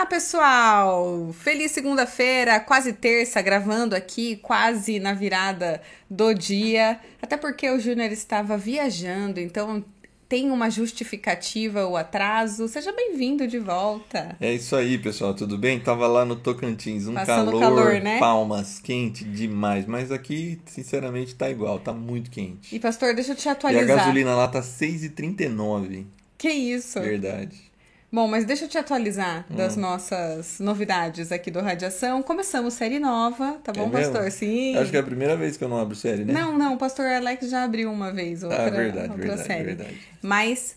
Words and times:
Olá, 0.00 0.06
pessoal! 0.06 1.30
Feliz 1.34 1.72
segunda-feira, 1.72 2.58
quase 2.58 2.94
terça, 2.94 3.42
gravando 3.42 3.94
aqui, 3.94 4.36
quase 4.36 4.98
na 4.98 5.12
virada 5.12 5.82
do 6.08 6.32
dia. 6.32 6.98
Até 7.20 7.36
porque 7.36 7.68
o 7.68 7.78
Júnior 7.78 8.10
estava 8.10 8.56
viajando, 8.56 9.38
então 9.38 9.84
tem 10.26 10.50
uma 10.50 10.70
justificativa 10.70 11.86
o 11.86 11.98
atraso. 11.98 12.66
Seja 12.66 12.94
bem-vindo 12.94 13.46
de 13.46 13.58
volta. 13.58 14.34
É 14.40 14.54
isso 14.54 14.74
aí, 14.74 14.96
pessoal, 14.96 15.34
tudo 15.34 15.58
bem? 15.58 15.78
Tava 15.78 16.06
lá 16.06 16.24
no 16.24 16.36
Tocantins, 16.36 17.06
um 17.06 17.12
Passando 17.12 17.50
calor, 17.50 17.60
calor, 17.60 18.00
né? 18.00 18.18
palmas, 18.18 18.78
quente 18.78 19.22
demais, 19.22 19.84
mas 19.84 20.10
aqui, 20.10 20.58
sinceramente, 20.64 21.34
tá 21.34 21.50
igual, 21.50 21.78
tá 21.78 21.92
muito 21.92 22.30
quente. 22.30 22.74
E, 22.74 22.80
pastor, 22.80 23.14
deixa 23.14 23.32
eu 23.32 23.36
te 23.36 23.44
E 23.44 23.48
a 23.50 23.52
atualizar. 23.52 23.98
gasolina 23.98 24.34
lá 24.34 24.48
tá 24.48 24.62
6,39. 24.62 26.06
Que 26.38 26.48
isso? 26.48 26.98
Verdade. 26.98 27.69
Bom, 28.12 28.26
mas 28.26 28.44
deixa 28.44 28.64
eu 28.64 28.68
te 28.68 28.76
atualizar 28.76 29.46
das 29.48 29.76
Hum. 29.76 29.80
nossas 29.82 30.58
novidades 30.58 31.30
aqui 31.30 31.48
do 31.48 31.60
Radiação. 31.60 32.22
Começamos 32.24 32.74
série 32.74 32.98
nova, 32.98 33.60
tá 33.62 33.72
bom, 33.72 33.82
É 33.86 33.88
mesmo? 33.88 34.12
pastor? 34.14 34.30
Sim. 34.32 34.76
Acho 34.76 34.90
que 34.90 34.96
é 34.96 35.00
a 35.00 35.04
primeira 35.04 35.36
vez 35.36 35.56
que 35.56 35.62
eu 35.62 35.68
não 35.68 35.78
abro 35.78 35.94
série, 35.94 36.24
né? 36.24 36.32
Não, 36.32 36.58
não, 36.58 36.74
o 36.74 36.76
pastor 36.76 37.06
Alex 37.06 37.48
já 37.48 37.62
abriu 37.62 37.90
uma 37.90 38.12
vez 38.12 38.42
outra, 38.42 38.66
Ah, 38.66 38.70
verdade, 38.70 39.10
outra 39.12 39.16
verdade, 39.28 39.46
série. 39.46 39.62
verdade. 39.64 40.00
Mas 40.20 40.76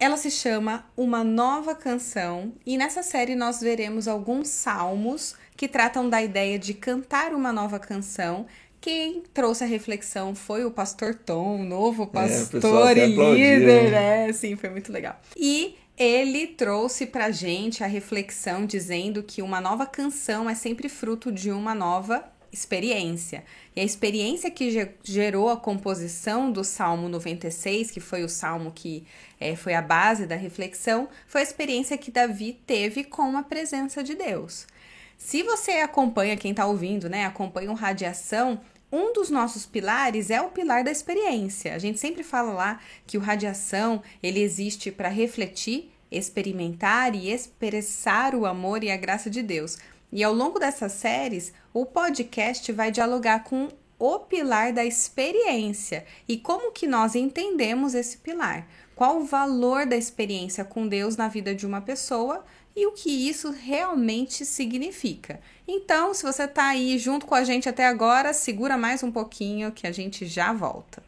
ela 0.00 0.16
se 0.16 0.30
chama 0.30 0.86
Uma 0.96 1.22
Nova 1.22 1.74
Canção 1.74 2.54
e 2.64 2.78
nessa 2.78 3.02
série 3.02 3.34
nós 3.34 3.60
veremos 3.60 4.08
alguns 4.08 4.48
salmos 4.48 5.36
que 5.54 5.68
tratam 5.68 6.08
da 6.08 6.22
ideia 6.22 6.58
de 6.58 6.72
cantar 6.72 7.34
uma 7.34 7.52
nova 7.52 7.78
canção. 7.78 8.46
Quem 8.80 9.22
trouxe 9.34 9.62
a 9.62 9.66
reflexão 9.66 10.34
foi 10.34 10.64
o 10.64 10.70
pastor 10.70 11.14
Tom, 11.14 11.60
o 11.60 11.64
novo 11.64 12.04
É, 12.04 12.06
pastor 12.06 12.90
até 12.92 13.06
e 13.06 13.14
líder, 13.14 13.90
né? 13.92 14.32
Sim, 14.32 14.56
foi 14.56 14.70
muito 14.70 14.90
legal. 14.90 15.20
E 15.36 15.76
ele 16.02 16.46
trouxe 16.48 17.06
pra 17.06 17.30
gente 17.30 17.82
a 17.84 17.86
reflexão 17.86 18.66
dizendo 18.66 19.22
que 19.22 19.40
uma 19.42 19.60
nova 19.60 19.86
canção 19.86 20.48
é 20.50 20.54
sempre 20.54 20.88
fruto 20.88 21.30
de 21.30 21.50
uma 21.50 21.74
nova 21.74 22.24
experiência. 22.52 23.44
E 23.74 23.80
a 23.80 23.84
experiência 23.84 24.50
que 24.50 24.70
ge- 24.70 24.90
gerou 25.02 25.48
a 25.48 25.56
composição 25.56 26.50
do 26.52 26.62
Salmo 26.62 27.08
96, 27.08 27.90
que 27.90 28.00
foi 28.00 28.22
o 28.24 28.28
salmo 28.28 28.70
que 28.70 29.04
eh, 29.40 29.56
foi 29.56 29.74
a 29.74 29.80
base 29.80 30.26
da 30.26 30.36
reflexão, 30.36 31.08
foi 31.26 31.40
a 31.40 31.44
experiência 31.44 31.96
que 31.96 32.10
Davi 32.10 32.60
teve 32.66 33.04
com 33.04 33.36
a 33.36 33.42
presença 33.42 34.02
de 34.02 34.14
Deus. 34.14 34.66
Se 35.16 35.42
você 35.42 35.72
acompanha, 35.72 36.36
quem 36.36 36.50
está 36.50 36.66
ouvindo, 36.66 37.08
né, 37.08 37.24
acompanha 37.24 37.70
o 37.70 37.74
Radiação, 37.74 38.60
um 38.90 39.12
dos 39.14 39.30
nossos 39.30 39.64
pilares 39.64 40.28
é 40.28 40.42
o 40.42 40.50
pilar 40.50 40.84
da 40.84 40.90
experiência. 40.90 41.74
A 41.74 41.78
gente 41.78 41.98
sempre 41.98 42.22
fala 42.22 42.52
lá 42.52 42.80
que 43.06 43.16
o 43.16 43.20
Radiação, 43.20 44.02
ele 44.22 44.40
existe 44.40 44.90
para 44.90 45.08
refletir, 45.08 45.90
experimentar 46.12 47.14
e 47.14 47.30
expressar 47.30 48.34
o 48.34 48.46
amor 48.46 48.84
e 48.84 48.90
a 48.90 48.96
graça 48.96 49.30
de 49.30 49.42
Deus. 49.42 49.78
E 50.12 50.22
ao 50.22 50.34
longo 50.34 50.58
dessas 50.58 50.92
séries, 50.92 51.52
o 51.72 51.86
podcast 51.86 52.70
vai 52.72 52.90
dialogar 52.90 53.44
com 53.44 53.68
o 53.98 54.18
pilar 54.18 54.72
da 54.72 54.84
experiência 54.84 56.04
e 56.28 56.36
como 56.36 56.72
que 56.72 56.86
nós 56.86 57.14
entendemos 57.14 57.94
esse 57.94 58.18
pilar. 58.18 58.66
Qual 58.94 59.18
o 59.20 59.24
valor 59.24 59.86
da 59.86 59.96
experiência 59.96 60.64
com 60.64 60.86
Deus 60.86 61.16
na 61.16 61.28
vida 61.28 61.54
de 61.54 61.64
uma 61.64 61.80
pessoa 61.80 62.44
e 62.74 62.86
o 62.86 62.92
que 62.92 63.10
isso 63.28 63.50
realmente 63.50 64.44
significa. 64.44 65.40
Então, 65.68 66.12
se 66.14 66.22
você 66.22 66.48
tá 66.48 66.68
aí 66.68 66.98
junto 66.98 67.26
com 67.26 67.34
a 67.34 67.44
gente 67.44 67.68
até 67.68 67.86
agora, 67.86 68.32
segura 68.32 68.76
mais 68.76 69.02
um 69.02 69.12
pouquinho 69.12 69.72
que 69.72 69.86
a 69.86 69.92
gente 69.92 70.26
já 70.26 70.52
volta. 70.52 71.02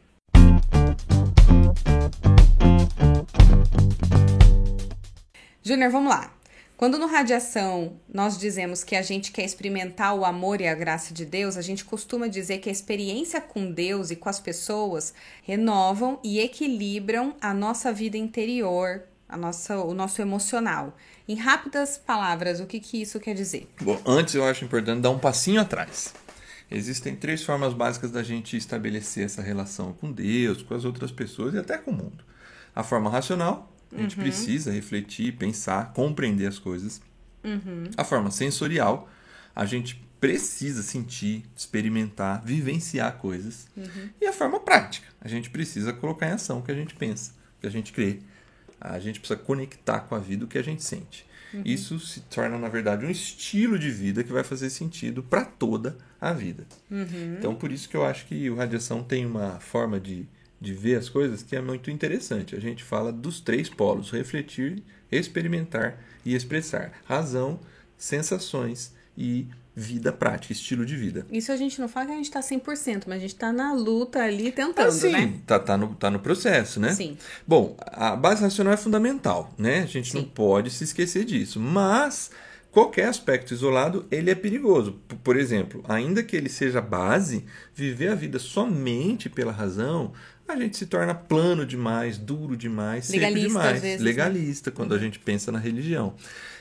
Júnior, 5.67 5.91
vamos 5.91 6.11
lá. 6.11 6.31
Quando 6.77 6.99
no 6.99 7.07
Radiação 7.07 7.99
nós 8.13 8.37
dizemos 8.37 8.85
que 8.85 8.95
a 8.95 9.01
gente 9.01 9.33
quer 9.33 9.47
experimentar 9.47 10.15
o 10.15 10.23
amor 10.23 10.61
e 10.61 10.69
a 10.69 10.75
graça 10.75 11.15
de 11.15 11.25
Deus, 11.25 11.57
a 11.57 11.63
gente 11.63 11.87
costuma 11.87 12.27
dizer 12.27 12.59
que 12.59 12.69
a 12.69 12.73
experiência 12.73 13.41
com 13.41 13.73
Deus 13.73 14.11
e 14.11 14.17
com 14.17 14.29
as 14.29 14.39
pessoas 14.39 15.15
renovam 15.43 16.21
e 16.23 16.39
equilibram 16.39 17.35
a 17.41 17.55
nossa 17.55 17.91
vida 17.91 18.19
interior, 18.19 19.05
a 19.27 19.39
nossa, 19.39 19.79
o 19.79 19.95
nosso 19.95 20.21
emocional. 20.21 20.95
Em 21.27 21.35
rápidas 21.35 21.97
palavras, 21.97 22.61
o 22.61 22.67
que, 22.67 22.79
que 22.79 23.01
isso 23.01 23.19
quer 23.19 23.33
dizer? 23.33 23.67
Bom, 23.81 23.99
antes 24.05 24.35
eu 24.35 24.45
acho 24.45 24.67
importante 24.67 25.01
dar 25.01 25.09
um 25.09 25.19
passinho 25.19 25.63
atrás. 25.63 26.13
Existem 26.71 27.17
três 27.17 27.43
formas 27.43 27.73
básicas 27.73 28.11
da 28.11 28.23
gente 28.23 28.55
estabelecer 28.55 29.25
essa 29.25 29.41
relação 29.41 29.95
com 29.95 30.13
Deus, 30.13 30.63
com 30.63 30.75
as 30.75 30.85
outras 30.85 31.11
pessoas 31.11 31.55
e 31.55 31.59
até 31.59 31.79
com 31.79 31.91
o 31.91 31.95
mundo. 31.95 32.23
A 32.77 32.83
forma 32.83 33.09
racional, 33.09 33.74
a 33.93 34.01
gente 34.01 34.17
precisa 34.17 34.71
refletir, 34.73 35.33
pensar, 35.37 35.93
compreender 35.93 36.47
as 36.47 36.59
coisas. 36.59 37.01
A 37.97 38.05
forma 38.05 38.31
sensorial, 38.31 39.09
a 39.55 39.65
gente 39.65 40.03
precisa 40.21 40.83
sentir, 40.83 41.45
experimentar, 41.57 42.43
vivenciar 42.45 43.17
coisas. 43.19 43.69
E 44.21 44.27
a 44.27 44.33
forma 44.33 44.59
prática, 44.61 45.07
a 45.21 45.29
gente 45.29 45.51
precisa 45.51 45.93
colocar 45.93 46.29
em 46.29 46.33
ação 46.33 46.59
o 46.59 46.63
que 46.63 46.73
a 46.73 46.75
gente 46.75 46.95
pensa, 46.95 47.33
o 47.59 47.61
que 47.61 47.67
a 47.67 47.71
gente 47.71 47.93
crê. 47.93 48.21
A 48.81 48.99
gente 48.99 49.21
precisa 49.21 49.39
conectar 49.39 50.01
com 50.01 50.15
a 50.15 50.19
vida 50.19 50.45
o 50.45 50.49
que 50.49 50.59
a 50.59 50.63
gente 50.63 50.83
sente. 50.83 51.27
Isso 51.65 52.01
se 52.01 52.21
torna, 52.23 52.59
na 52.59 52.69
verdade, 52.69 53.07
um 53.07 53.11
estilo 53.11 53.79
de 53.79 53.91
vida 53.91 54.25
que 54.25 54.33
vai 54.33 54.43
fazer 54.43 54.71
sentido 54.71 55.23
para 55.23 55.45
toda 55.45 55.97
a 56.21 56.33
vida. 56.33 56.67
Então, 57.39 57.55
por 57.55 57.71
isso 57.71 57.89
que 57.89 57.97
eu 57.97 58.05
acho 58.05 58.27
que 58.27 58.51
o 58.51 58.57
Radiação 58.57 59.05
tem 59.05 59.25
uma 59.25 59.61
forma 59.61 60.01
de, 60.01 60.27
de 60.65 60.73
ver 60.73 60.97
as 60.97 61.09
coisas 61.09 61.43
que 61.43 61.55
é 61.55 61.61
muito 61.61 61.91
interessante. 61.91 62.57
A 62.57 62.61
gente 62.61 62.83
fala 62.83 63.13
dos 63.13 63.41
três 63.41 63.69
polos: 63.69 64.11
refletir, 64.11 64.83
experimentar 65.13 66.03
e 66.25 66.35
expressar. 66.35 66.93
Razão, 67.05 67.61
sensações 67.97 68.93
e 69.17 69.47
vida 69.77 70.13
prática, 70.13 70.53
estilo 70.53 70.87
de 70.87 70.97
vida. 70.97 71.27
Isso 71.31 71.51
a 71.51 71.57
gente 71.57 71.81
não 71.81 71.89
fala 71.89 72.07
que 72.07 72.13
a 72.13 72.17
gente 72.17 72.31
tá 72.31 72.41
100%, 72.41 73.05
mas 73.07 73.17
a 73.17 73.21
gente 73.21 73.35
tá 73.35 73.53
na 73.53 73.73
luta 73.73 74.21
ali 74.21 74.53
tentando, 74.53 74.87
Assim, 74.87 75.11
né? 75.11 75.35
tá, 75.45 75.59
tá, 75.59 75.77
no, 75.77 75.95
tá 75.97 76.11
no 76.11 76.21
processo, 76.21 76.79
né? 76.79 76.95
Sim. 76.95 77.17
Bom, 77.47 77.77
a 77.81 78.15
base 78.15 78.41
racional 78.43 78.73
é 78.73 78.77
fundamental, 78.77 79.53
né? 79.59 79.81
A 79.81 79.87
gente 79.87 80.15
não 80.15 80.23
Sim. 80.23 80.31
pode 80.33 80.71
se 80.71 80.85
esquecer 80.85 81.25
disso. 81.25 81.59
Mas 81.59 82.31
qualquer 82.75 83.07
aspecto 83.07 83.55
isolado, 83.55 84.05
ele 84.11 84.33
é 84.33 84.35
perigoso. 84.35 85.01
Por 85.23 85.37
exemplo, 85.37 85.85
ainda 85.89 86.25
que 86.25 86.37
ele 86.37 86.49
seja 86.49 86.81
base, 86.81 87.45
viver 87.73 88.09
a 88.09 88.17
vida 88.17 88.41
somente 88.41 89.31
pela 89.31 89.53
razão, 89.53 90.13
a 90.47 90.57
gente 90.57 90.77
se 90.77 90.87
torna 90.87 91.15
plano 91.15 91.65
demais, 91.65 92.19
duro 92.19 92.57
demais, 92.57 93.05
seco 93.07 93.21
Legalista, 93.21 93.49
demais. 93.49 93.77
às 93.77 93.81
vezes, 93.81 94.01
né? 94.01 94.05
Legalista, 94.05 94.71
quando 94.73 94.93
a 94.93 94.99
gente 94.99 95.21
pensa 95.21 95.53
na 95.53 95.59
religião. 95.61 96.17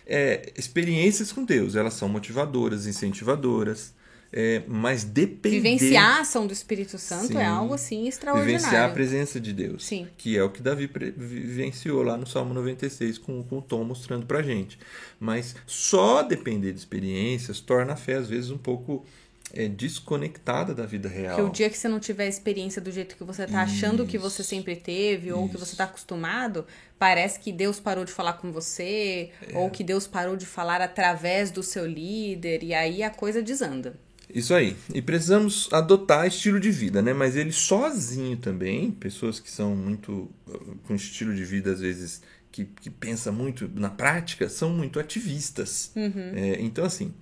É, 0.06 0.54
experiências 0.56 1.32
com 1.32 1.44
Deus, 1.44 1.76
elas 1.76 1.96
são 1.96 2.08
motivadoras, 2.08 2.86
incentivadoras, 2.86 3.96
é, 4.36 4.64
mas 4.68 5.04
depender... 5.04 5.62
Vivenciar 5.62 6.18
a 6.18 6.22
ação 6.22 6.48
do 6.48 6.54
Espírito 6.54 6.98
Santo 6.98 7.28
Sim. 7.28 7.38
é 7.38 7.46
algo 7.46 7.76
assim 7.76 8.08
extraordinário. 8.08 8.58
Vivenciar 8.58 8.90
a 8.90 8.92
presença 8.92 9.40
de 9.40 9.54
Deus. 9.54 9.86
Sim. 9.86 10.08
Que 10.18 10.36
é 10.36 10.44
o 10.44 10.50
que 10.50 10.60
Davi 10.60 10.90
vivenciou 11.16 12.02
lá 12.02 12.18
no 12.18 12.26
Salmo 12.26 12.52
96 12.52 13.20
com, 13.20 13.44
com 13.44 13.60
o 13.60 13.62
Tom 13.62 13.84
mostrando 13.84 14.26
pra 14.26 14.42
gente. 14.42 14.80
Mas 15.20 15.56
só 15.68 16.24
depender 16.24 16.74
de 16.74 16.80
experiências 16.80 17.60
torna 17.60 17.94
a 17.94 17.96
fé, 17.96 18.16
às 18.16 18.28
vezes, 18.28 18.50
um 18.50 18.58
pouco 18.58 19.06
é, 19.54 19.68
desconectada 19.68 20.74
da 20.74 20.86
vida 20.86 21.08
real. 21.08 21.36
Porque 21.36 21.50
o 21.50 21.54
dia 21.54 21.70
que 21.70 21.78
você 21.78 21.88
não 21.88 22.00
tiver 22.00 22.26
a 22.26 22.28
experiência 22.28 22.82
do 22.82 22.92
jeito 22.92 23.16
que 23.16 23.24
você 23.24 23.46
tá 23.46 23.62
achando 23.62 24.04
que 24.08 24.18
você 24.18 24.44
sempre 24.44 24.76
teve, 24.76 25.32
ou 25.32 25.48
que 25.48 25.58
você 25.58 25.76
tá 25.76 25.84
acostumado, 25.84 26.66
parece 26.98 27.40
que 27.40 27.52
Deus 27.52 27.80
parou 27.80 28.04
de 28.04 28.12
falar 28.12 28.34
com 28.34 28.52
você, 28.52 29.30
É. 29.48 29.56
ou 29.56 29.70
que 29.70 29.84
Deus 29.84 30.08
parou 30.08 30.36
de 30.36 30.48
falar 30.48 30.82
através 30.82 31.52
do 31.52 31.62
seu 31.62 31.86
líder, 31.86 32.64
e 32.64 32.74
aí 32.74 33.04
a 33.04 33.12
coisa 33.12 33.44
desanda. 33.44 33.94
Isso 34.30 34.54
aí. 34.54 34.76
E 34.94 35.02
precisamos 35.02 35.70
adotar 35.72 36.28
estilo 36.28 36.60
de 36.60 36.72
vida, 36.72 37.02
né? 37.02 37.14
Mas 37.14 37.36
ele 37.36 37.52
sozinho 37.52 38.38
também, 38.38 38.92
pessoas 38.92 39.40
que 39.40 39.50
são 39.50 39.76
muito 39.76 40.30
uh, 40.48 40.76
com 40.88 40.96
estilo 40.96 41.36
de 41.36 41.44
vida, 41.44 41.72
às 41.72 41.80
vezes, 41.80 42.22
que, 42.52 42.66
que 42.66 42.90
pensa 42.90 43.32
muito 43.32 43.70
na 43.76 43.90
prática, 43.90 44.48
são 44.50 44.70
muito 44.70 45.00
ativistas. 45.00 45.92
É, 46.36 46.62
então, 46.62 46.86
assim, 46.86 47.14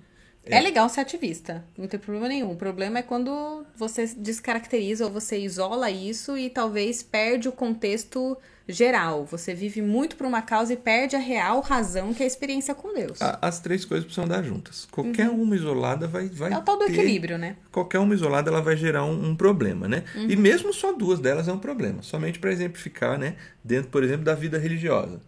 É. 0.45 0.59
legal 0.59 0.89
ser 0.89 1.01
ativista, 1.01 1.63
não 1.77 1.87
tem 1.87 1.99
problema 1.99 2.27
nenhum. 2.27 2.51
O 2.51 2.55
problema 2.55 2.99
é 2.99 3.01
quando 3.03 3.65
você 3.75 4.07
descaracteriza 4.07 5.05
ou 5.05 5.11
você 5.11 5.37
isola 5.37 5.91
isso 5.91 6.37
e 6.37 6.49
talvez 6.49 7.03
perde 7.03 7.47
o 7.47 7.51
contexto 7.51 8.35
geral. 8.67 9.25
Você 9.25 9.53
vive 9.53 9.81
muito 9.81 10.15
por 10.15 10.25
uma 10.25 10.41
causa 10.41 10.73
e 10.73 10.77
perde 10.77 11.15
a 11.15 11.19
real 11.19 11.61
razão 11.61 12.13
que 12.13 12.23
é 12.23 12.25
a 12.25 12.27
experiência 12.27 12.73
com 12.73 12.93
Deus. 12.93 13.19
as 13.21 13.59
três 13.59 13.85
coisas 13.85 14.05
precisam 14.05 14.25
andar 14.25 14.43
juntas. 14.43 14.87
Qualquer 14.91 15.29
uma 15.29 15.55
isolada 15.55 16.07
vai, 16.07 16.27
vai 16.27 16.51
é 16.53 16.57
o 16.57 16.61
tal 16.61 16.77
do 16.77 16.85
ter- 16.85 16.93
equilíbrio, 16.93 17.37
né? 17.37 17.55
qualquer 17.71 17.99
uma 17.99 18.13
isolada 18.13 18.49
ela 18.49 18.61
vai 18.61 18.75
gerar 18.75 19.05
um, 19.05 19.29
um 19.29 19.35
problema, 19.35 19.87
né? 19.87 20.03
Uhum. 20.15 20.29
E 20.29 20.35
mesmo 20.35 20.73
só 20.73 20.91
duas 20.93 21.19
delas 21.19 21.47
é 21.47 21.53
um 21.53 21.59
problema. 21.59 22.01
Somente 22.01 22.39
para 22.39 22.51
exemplificar, 22.51 23.17
né? 23.17 23.35
Dentro, 23.63 23.89
por 23.91 24.03
exemplo, 24.03 24.23
da 24.23 24.33
vida 24.35 24.57
religiosa. 24.57 25.21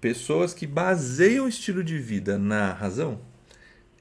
Pessoas 0.00 0.54
que 0.54 0.66
baseiam 0.66 1.44
o 1.44 1.48
estilo 1.48 1.84
de 1.84 1.98
vida 1.98 2.38
na 2.38 2.72
razão, 2.72 3.20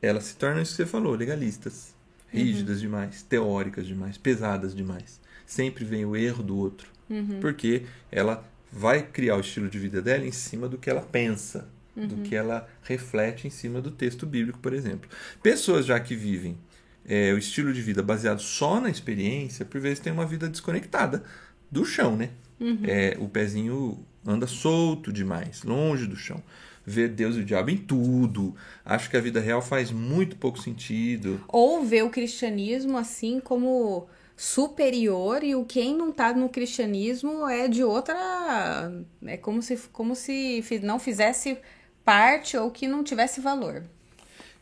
elas 0.01 0.25
se 0.25 0.35
tornam 0.35 0.61
isso 0.61 0.71
que 0.71 0.77
você 0.77 0.85
falou, 0.85 1.15
legalistas. 1.15 1.93
Uhum. 2.33 2.39
Rígidas 2.39 2.79
demais, 2.79 3.23
teóricas 3.23 3.87
demais, 3.87 4.17
pesadas 4.17 4.75
demais. 4.75 5.19
Sempre 5.45 5.83
vem 5.83 6.05
o 6.05 6.15
erro 6.15 6.43
do 6.43 6.57
outro. 6.57 6.89
Uhum. 7.09 7.39
Porque 7.41 7.83
ela 8.11 8.47
vai 8.71 9.01
criar 9.01 9.35
o 9.35 9.39
estilo 9.39 9.67
de 9.67 9.79
vida 9.79 10.01
dela 10.01 10.25
em 10.25 10.31
cima 10.31 10.67
do 10.69 10.77
que 10.77 10.89
ela 10.89 11.01
pensa. 11.01 11.67
uhum. 11.99 12.07
do 12.07 12.15
que 12.17 12.35
ela 12.35 12.67
reflete 12.83 13.47
em 13.47 13.49
cima 13.49 13.81
do 13.81 13.91
texto 13.91 14.25
bíblico, 14.25 14.59
por 14.59 14.73
exemplo. 14.73 15.09
Pessoas 15.43 15.85
já 15.85 15.99
que 15.99 16.15
vivem 16.15 16.57
é, 17.05 17.33
o 17.33 17.37
estilo 17.37 17.73
de 17.73 17.81
vida 17.81 18.01
baseado 18.01 18.39
só 18.39 18.79
na 18.79 18.89
experiência, 18.89 19.65
por 19.65 19.81
vezes 19.81 19.99
tem 19.99 20.13
uma 20.13 20.25
vida 20.25 20.47
desconectada 20.47 21.23
do 21.69 21.85
chão, 21.85 22.15
né? 22.15 22.29
Uhum. 22.59 22.81
É, 22.83 23.17
o 23.19 23.27
pezinho 23.27 24.05
anda 24.25 24.47
solto 24.47 25.11
demais, 25.11 25.63
longe 25.63 26.05
do 26.05 26.15
chão. 26.15 26.41
Vê 26.85 27.07
Deus 27.07 27.35
e 27.35 27.39
o 27.39 27.45
diabo 27.45 27.69
em 27.69 27.77
tudo. 27.77 28.55
Acho 28.83 29.09
que 29.09 29.17
a 29.17 29.21
vida 29.21 29.39
real 29.39 29.61
faz 29.61 29.91
muito 29.91 30.35
pouco 30.35 30.59
sentido. 30.59 31.43
Ou 31.47 31.83
vê 31.83 32.01
o 32.01 32.09
cristianismo 32.09 32.97
assim 32.97 33.39
como 33.39 34.07
superior 34.35 35.43
e 35.43 35.53
o 35.53 35.65
quem 35.65 35.93
não 35.93 36.11
está 36.11 36.33
no 36.33 36.47
cristianismo 36.47 37.47
é 37.47 37.67
de 37.67 37.83
outra. 37.83 38.91
É 39.25 39.35
como 39.35 39.61
se, 39.61 39.77
como 39.91 40.15
se 40.15 40.63
não 40.81 40.97
fizesse 40.97 41.57
parte 42.05 42.55
ou 42.55 42.71
que 42.71 42.87
não 42.87 43.03
tivesse 43.03 43.41
valor. 43.41 43.83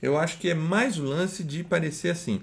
Eu 0.01 0.17
acho 0.17 0.39
que 0.39 0.49
é 0.49 0.53
mais 0.53 0.97
o 0.97 1.03
lance 1.03 1.43
de 1.43 1.63
parecer 1.63 2.09
assim: 2.09 2.41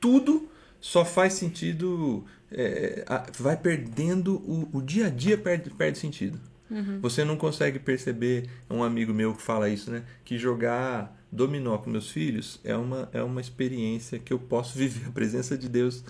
tudo 0.00 0.48
só 0.80 1.04
faz 1.04 1.34
sentido. 1.34 2.24
É, 2.50 3.04
vai 3.38 3.56
perdendo. 3.56 4.36
O, 4.36 4.78
o 4.78 4.82
dia 4.82 5.06
a 5.06 5.10
dia 5.10 5.36
perde, 5.36 5.70
perde 5.70 5.98
sentido. 5.98 6.40
Uhum. 6.70 7.00
Você 7.00 7.24
não 7.24 7.36
consegue 7.36 7.78
perceber, 7.78 8.48
um 8.68 8.82
amigo 8.82 9.12
meu 9.14 9.34
que 9.34 9.42
fala 9.42 9.68
isso, 9.68 9.90
né? 9.90 10.02
Que 10.24 10.38
jogar 10.38 11.16
dominó 11.30 11.76
com 11.78 11.90
meus 11.90 12.10
filhos 12.10 12.60
é 12.64 12.76
uma, 12.76 13.08
é 13.12 13.22
uma 13.22 13.40
experiência 13.40 14.18
que 14.18 14.32
eu 14.32 14.38
posso 14.38 14.76
viver 14.78 15.08
a 15.08 15.12
presença 15.12 15.56
de 15.56 15.68
Deus 15.68 16.04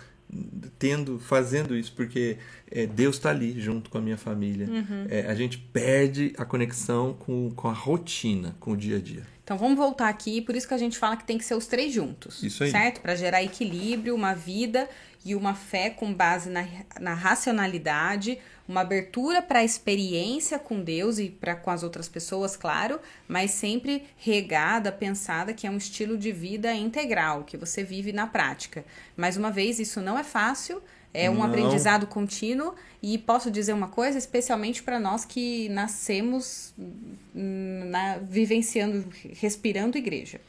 tendo 0.76 1.20
fazendo 1.20 1.76
isso 1.76 1.93
porque 1.94 2.37
é, 2.69 2.85
Deus 2.85 3.14
está 3.14 3.31
ali 3.31 3.61
junto 3.61 3.88
com 3.88 3.99
a 3.99 4.00
minha 4.00 4.17
família 4.17 4.67
uhum. 4.67 5.06
é, 5.08 5.25
a 5.26 5.35
gente 5.37 5.56
perde 5.56 6.32
a 6.37 6.44
conexão 6.44 7.14
com, 7.14 7.49
com 7.52 7.69
a 7.69 7.73
rotina 7.73 8.56
com 8.59 8.73
o 8.73 8.76
dia 8.76 8.97
a 8.97 9.00
dia 9.00 9.23
então 9.47 9.57
vamos 9.57 9.79
voltar 9.79 10.09
aqui 10.09 10.41
por 10.43 10.57
isso 10.57 10.67
que 10.67 10.75
a 10.75 10.79
gente 10.79 10.99
fala 10.99 11.17
que 11.17 11.25
tem 11.25 11.39
que 11.39 11.45
ser 11.45 11.55
os 11.55 11.67
três 11.67 11.95
juntos 11.95 12.43
isso 12.43 12.65
aí 12.65 12.71
certo 12.71 13.01
para 13.01 13.15
gerar 13.15 13.43
equilíbrio 13.43 14.15
uma 14.15 14.35
vida 14.35 14.89
e 15.25 15.35
uma 15.35 15.55
fé 15.55 15.89
com 15.89 16.13
base 16.13 16.51
na, 16.51 16.67
na 17.01 17.15
racionalidade 17.15 18.39
uma 18.69 18.81
abertura 18.81 19.41
para 19.41 19.61
a 19.61 19.65
experiência 19.65 20.59
com 20.59 20.83
Deus 20.83 21.19
e 21.19 21.29
para 21.29 21.55
com 21.55 21.71
as 21.71 21.83
outras 21.83 22.09
pessoas, 22.09 22.57
claro, 22.57 22.99
mas 23.29 23.53
sempre 23.53 24.05
regada, 24.17 24.91
pensada 24.91 25.55
que 25.55 25.67
é 25.67 25.71
um 25.71 25.77
estilo 25.77 26.19
de 26.19 26.33
vida 26.33 26.75
integral, 26.75 27.45
que 27.45 27.57
você 27.57 27.85
vive 27.85 28.13
na 28.13 28.27
prática. 28.27 28.85
Mais 29.17 29.37
uma 29.37 29.51
vez, 29.51 29.79
isso 29.79 30.01
não 30.01 30.19
é 30.19 30.25
fácil, 30.25 30.83
é 31.12 31.31
um 31.31 31.37
não. 31.37 31.44
aprendizado 31.44 32.06
contínuo 32.06 32.75
e 33.03 33.19
posso 33.19 33.50
dizer 33.50 33.73
uma 33.73 33.88
coisa, 33.88 34.19
especialmente 34.19 34.82
para 34.82 34.99
nós 34.99 35.25
que 35.25 35.69
nascemos 35.70 36.75
hum, 36.79 37.85
na, 37.87 38.19
vivenciando, 38.19 39.06
respirando 39.35 39.97
igreja. 39.97 40.41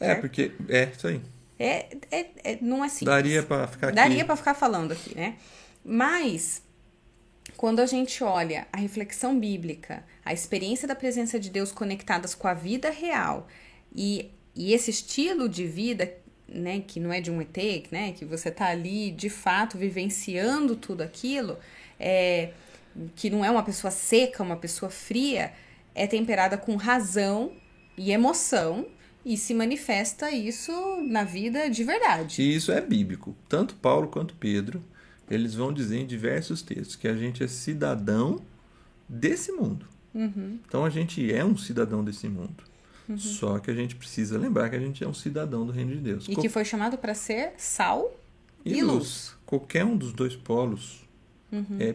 É, 0.00 0.06
certo? 0.06 0.20
porque 0.20 0.52
é 0.68 0.90
isso 0.94 1.06
aí. 1.06 1.20
É, 1.58 1.96
é, 2.10 2.26
é 2.44 2.58
não 2.60 2.84
é 2.84 2.88
simples. 2.88 3.14
Daria 3.14 3.42
para 3.42 3.66
ficar 3.66 3.86
aqui. 3.88 3.96
Daria 3.96 4.24
para 4.24 4.36
ficar 4.36 4.54
falando 4.54 4.92
aqui, 4.92 5.14
né? 5.14 5.36
Mas 5.84 6.62
quando 7.56 7.80
a 7.80 7.86
gente 7.86 8.22
olha 8.22 8.66
a 8.72 8.78
reflexão 8.78 9.38
bíblica, 9.38 10.04
a 10.24 10.32
experiência 10.32 10.86
da 10.86 10.94
presença 10.94 11.38
de 11.38 11.48
Deus 11.48 11.72
conectadas 11.72 12.34
com 12.34 12.48
a 12.48 12.54
vida 12.54 12.90
real 12.90 13.46
e, 13.94 14.30
e 14.54 14.74
esse 14.74 14.90
estilo 14.90 15.48
de 15.48 15.66
vida, 15.66 16.12
né, 16.48 16.82
que 16.86 17.00
não 17.00 17.12
é 17.12 17.20
de 17.20 17.30
um 17.30 17.40
ET, 17.40 17.90
né, 17.90 18.12
que 18.12 18.24
você 18.24 18.50
tá 18.50 18.68
ali 18.68 19.10
de 19.10 19.28
fato 19.28 19.76
vivenciando 19.76 20.76
tudo 20.76 21.02
aquilo, 21.02 21.58
é, 21.98 22.50
que 23.14 23.28
não 23.28 23.44
é 23.44 23.50
uma 23.50 23.62
pessoa 23.62 23.90
seca, 23.90 24.42
uma 24.42 24.56
pessoa 24.56 24.90
fria, 24.90 25.52
é 25.94 26.06
temperada 26.06 26.56
com 26.56 26.76
razão 26.76 27.52
e 27.96 28.12
emoção 28.12 28.86
e 29.24 29.36
se 29.36 29.52
manifesta 29.54 30.30
isso 30.30 30.72
na 31.02 31.24
vida 31.24 31.68
de 31.68 31.82
verdade. 31.82 32.42
E 32.42 32.54
isso 32.54 32.70
é 32.70 32.80
bíblico. 32.80 33.36
Tanto 33.48 33.74
Paulo 33.74 34.08
quanto 34.08 34.34
Pedro 34.34 34.84
eles 35.28 35.54
vão 35.54 35.72
dizer 35.72 35.98
em 35.98 36.06
diversos 36.06 36.62
textos 36.62 36.94
que 36.94 37.08
a 37.08 37.16
gente 37.16 37.42
é 37.42 37.48
cidadão 37.48 38.40
desse 39.08 39.50
mundo. 39.50 39.86
Uhum. 40.14 40.58
Então 40.66 40.84
a 40.84 40.90
gente 40.90 41.32
é 41.32 41.44
um 41.44 41.56
cidadão 41.56 42.04
desse 42.04 42.28
mundo. 42.28 42.62
Uhum. 43.08 43.18
Só 43.18 43.58
que 43.58 43.70
a 43.70 43.74
gente 43.74 43.94
precisa 43.94 44.38
lembrar 44.38 44.68
que 44.68 44.76
a 44.76 44.80
gente 44.80 45.02
é 45.02 45.08
um 45.08 45.14
cidadão 45.14 45.64
do 45.64 45.72
reino 45.72 45.92
de 45.92 46.00
Deus. 46.00 46.26
E 46.28 46.34
Co 46.34 46.42
que 46.42 46.48
foi 46.48 46.64
chamado 46.64 46.98
para 46.98 47.14
ser 47.14 47.52
sal 47.56 48.12
e, 48.64 48.78
e 48.78 48.82
luz. 48.82 48.94
luz. 48.94 49.36
Qualquer 49.44 49.84
um 49.84 49.96
dos 49.96 50.12
dois 50.12 50.34
polos 50.34 51.06
uhum. 51.52 51.78
é, 51.78 51.94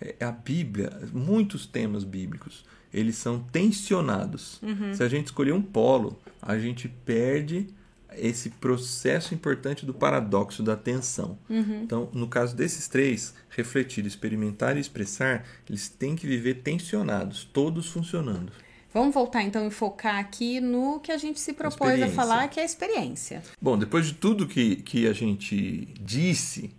é, 0.00 0.24
a 0.24 0.32
Bíblia, 0.32 0.90
muitos 1.12 1.66
temas 1.66 2.04
bíblicos, 2.04 2.64
eles 2.92 3.16
são 3.16 3.40
tensionados. 3.40 4.60
Uhum. 4.62 4.94
Se 4.94 5.02
a 5.02 5.08
gente 5.08 5.26
escolher 5.26 5.52
um 5.52 5.62
polo, 5.62 6.18
a 6.40 6.58
gente 6.58 6.88
perde 6.88 7.68
esse 8.16 8.50
processo 8.50 9.34
importante 9.34 9.86
do 9.86 9.94
paradoxo 9.94 10.62
da 10.62 10.72
atenção. 10.72 11.38
Uhum. 11.48 11.82
Então, 11.82 12.08
no 12.12 12.26
caso 12.26 12.56
desses 12.56 12.88
três, 12.88 13.34
refletir, 13.50 14.04
experimentar 14.04 14.76
e 14.76 14.80
expressar, 14.80 15.46
eles 15.68 15.88
têm 15.88 16.16
que 16.16 16.26
viver 16.26 16.54
tensionados, 16.62 17.44
todos 17.44 17.86
funcionando. 17.86 18.52
Vamos 18.92 19.14
voltar 19.14 19.42
então 19.42 19.66
e 19.66 19.70
focar 19.70 20.18
aqui 20.18 20.60
no 20.60 20.98
que 21.00 21.12
a 21.12 21.18
gente 21.18 21.38
se 21.38 21.52
propôs 21.52 22.02
a 22.02 22.08
falar, 22.08 22.48
que 22.48 22.58
é 22.58 22.62
a 22.62 22.66
experiência. 22.66 23.42
Bom, 23.60 23.78
depois 23.78 24.06
de 24.06 24.14
tudo 24.14 24.48
que, 24.48 24.76
que 24.76 25.06
a 25.06 25.12
gente 25.12 25.88
disse, 26.00 26.74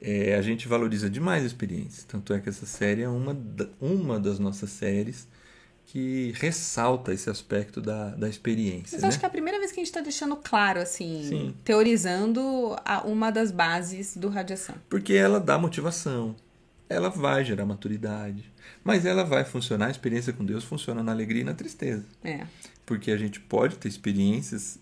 é, 0.00 0.34
a 0.34 0.42
gente 0.42 0.66
valoriza 0.66 1.08
demais 1.08 1.44
a 1.44 1.46
experiência. 1.46 2.04
Tanto 2.08 2.32
é 2.32 2.40
que 2.40 2.48
essa 2.48 2.66
série 2.66 3.02
é 3.02 3.08
uma, 3.08 3.36
uma 3.80 4.18
das 4.18 4.38
nossas 4.38 4.70
séries 4.70 5.28
que 5.86 6.32
ressalta 6.36 7.12
esse 7.12 7.28
aspecto 7.28 7.80
da, 7.80 8.10
da 8.10 8.28
experiência. 8.28 8.94
Mas 8.96 9.02
né? 9.02 9.08
acho 9.08 9.18
que 9.18 9.24
é 9.24 9.28
a 9.28 9.30
primeira 9.30 9.58
vez 9.58 9.72
que 9.72 9.80
a 9.80 9.82
gente 9.82 9.88
está 9.88 10.00
deixando 10.00 10.36
claro, 10.36 10.80
assim, 10.80 11.24
Sim. 11.28 11.54
teorizando 11.64 12.76
a, 12.84 13.02
uma 13.02 13.32
das 13.32 13.50
bases 13.50 14.16
do 14.16 14.28
radiação. 14.28 14.76
Porque 14.88 15.14
ela 15.14 15.40
dá 15.40 15.58
motivação, 15.58 16.36
ela 16.90 17.08
vai 17.08 17.44
gerar 17.44 17.64
maturidade, 17.64 18.52
mas 18.82 19.06
ela 19.06 19.22
vai 19.22 19.44
funcionar, 19.44 19.86
a 19.86 19.90
experiência 19.90 20.32
com 20.32 20.44
Deus 20.44 20.64
funciona 20.64 21.02
na 21.02 21.12
alegria 21.12 21.42
e 21.42 21.44
na 21.44 21.54
tristeza. 21.54 22.04
É. 22.22 22.44
Porque 22.84 23.12
a 23.12 23.16
gente 23.16 23.38
pode 23.38 23.76
ter 23.76 23.88
experiências 23.88 24.78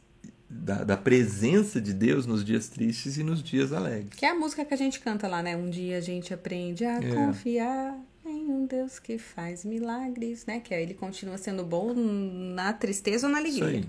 da, 0.49 0.83
da, 0.83 0.97
presença 0.97 1.79
de 1.79 1.93
Deus 1.93 2.25
nos 2.25 2.43
dias 2.43 2.69
tristes 2.69 3.19
e 3.19 3.23
nos 3.23 3.43
dias 3.43 3.75
alegres. 3.75 4.15
Que 4.19 4.25
é 4.25 4.31
a 4.31 4.35
música 4.35 4.65
que 4.65 4.73
a 4.73 4.77
gente 4.77 4.99
canta 5.01 5.29
lá, 5.29 5.43
né? 5.43 5.55
Um 5.55 5.69
dia 5.69 5.99
a 5.99 6.01
gente 6.01 6.33
aprende 6.33 6.87
a 6.87 6.97
é. 6.97 7.15
confiar 7.15 7.95
em 8.25 8.51
um 8.51 8.65
Deus 8.65 8.99
que 8.99 9.19
faz 9.19 9.63
milagres, 9.63 10.47
né? 10.47 10.61
Que 10.61 10.73
ele 10.73 10.95
continua 10.95 11.37
sendo 11.37 11.63
bom 11.63 11.93
na 11.93 12.73
tristeza 12.73 13.27
ou 13.27 13.33
na 13.33 13.39
alegria. 13.39 13.69
Isso 13.69 13.77
aí. 13.77 13.89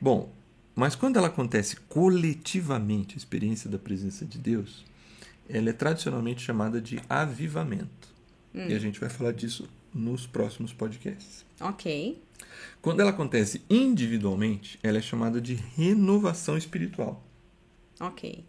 Bom, 0.00 0.30
mas 0.74 0.94
quando 0.94 1.18
ela 1.18 1.28
acontece 1.28 1.76
coletivamente, 1.76 3.14
a 3.14 3.18
experiência 3.18 3.68
da 3.68 3.78
presença 3.78 4.24
de 4.24 4.38
Deus, 4.38 4.86
ela 5.48 5.70
é 5.70 5.72
tradicionalmente 5.72 6.42
chamada 6.42 6.80
de 6.80 7.00
avivamento. 7.08 8.08
Hum. 8.54 8.68
E 8.68 8.74
a 8.74 8.78
gente 8.78 9.00
vai 9.00 9.08
falar 9.08 9.32
disso 9.32 9.68
nos 9.94 10.26
próximos 10.26 10.72
podcasts. 10.72 11.44
Ok. 11.60 12.22
Quando 12.80 13.00
ela 13.00 13.10
acontece 13.10 13.62
individualmente, 13.68 14.78
ela 14.82 14.98
é 14.98 15.02
chamada 15.02 15.40
de 15.40 15.54
renovação 15.54 16.56
espiritual. 16.56 17.24
Ok. 18.00 18.44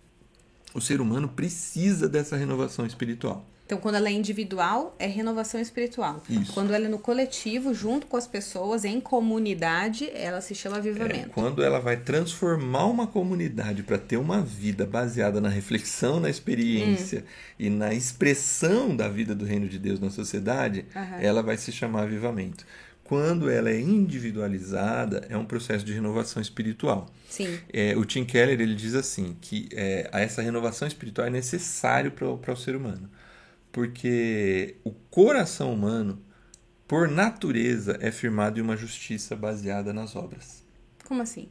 O 0.74 0.82
ser 0.82 1.02
humano 1.02 1.28
precisa 1.28 2.08
dessa 2.08 2.38
renovação 2.38 2.86
espiritual. 2.86 3.46
Então, 3.70 3.78
quando 3.78 3.94
ela 3.94 4.10
é 4.10 4.12
individual, 4.12 4.96
é 4.98 5.06
renovação 5.06 5.62
espiritual. 5.62 6.24
Isso. 6.28 6.54
Quando 6.54 6.74
ela 6.74 6.88
é 6.88 6.90
no 6.90 6.98
coletivo, 6.98 7.72
junto 7.72 8.08
com 8.08 8.18
as 8.18 8.26
pessoas, 8.26 8.84
em 8.84 9.00
comunidade, 9.00 10.10
ela 10.12 10.42
se 10.42 10.56
chama 10.56 10.78
avivamento. 10.78 11.30
É, 11.30 11.32
quando 11.32 11.62
ela 11.62 11.80
vai 11.80 11.96
transformar 11.96 12.86
uma 12.86 13.06
comunidade 13.06 13.84
para 13.84 14.00
ter 14.00 14.18
uma 14.18 14.42
vida 14.42 14.88
baseada 14.88 15.40
na 15.40 15.50
reflexão, 15.50 16.20
na 16.20 16.32
experiência 16.32 17.20
hum. 17.20 17.24
e 17.60 17.70
na 17.70 17.94
expressão 17.94 18.96
da 18.96 19.08
vida 19.08 19.36
do 19.36 19.46
reino 19.46 19.70
de 19.70 19.78
Deus 19.78 20.00
na 20.00 20.10
sociedade, 20.10 20.88
ela 21.22 21.44
vai 21.44 21.56
se 21.56 21.72
chamar 21.72 22.04
avivamento. 22.04 22.66
Quando 23.04 23.52
ela 23.52 23.70
é 23.70 23.80
individualizada, 23.80 25.28
é 25.30 25.38
um 25.38 25.46
processo 25.46 25.86
de 25.86 25.94
renovação 25.94 26.42
espiritual. 26.42 27.08
Sim. 27.30 27.60
É, 27.72 27.96
o 27.96 28.04
Tim 28.04 28.26
Keller 28.26 28.60
ele 28.60 28.74
diz 28.74 28.96
assim 28.96 29.38
que 29.40 29.70
é, 29.74 30.10
essa 30.12 30.42
renovação 30.42 30.88
espiritual 30.88 31.28
é 31.28 31.30
necessário 31.30 32.10
para 32.10 32.52
o 32.52 32.58
ser 32.58 32.76
humano 32.76 33.08
porque 33.80 34.76
o 34.84 34.92
coração 34.92 35.74
humano, 35.74 36.22
por 36.86 37.08
natureza, 37.08 37.98
é 38.02 38.12
firmado 38.12 38.60
em 38.60 38.62
uma 38.62 38.76
justiça 38.76 39.38
baseada 39.38 39.94
nas 39.94 40.18
obras. 40.18 40.66
Como 41.06 41.22
assim? 41.22 41.48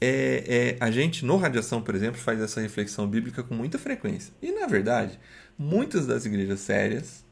É, 0.00 0.78
é, 0.80 0.82
a 0.82 0.90
gente, 0.90 1.26
no 1.26 1.36
Radiação, 1.36 1.82
por 1.82 1.94
exemplo, 1.94 2.18
faz 2.18 2.40
essa 2.40 2.58
reflexão 2.58 3.06
bíblica 3.06 3.42
com 3.42 3.54
muita 3.54 3.78
frequência. 3.78 4.32
E, 4.40 4.50
na 4.50 4.66
verdade, 4.66 5.20
muitas 5.58 6.06
das 6.06 6.24
igrejas 6.24 6.60
sérias, 6.60 7.22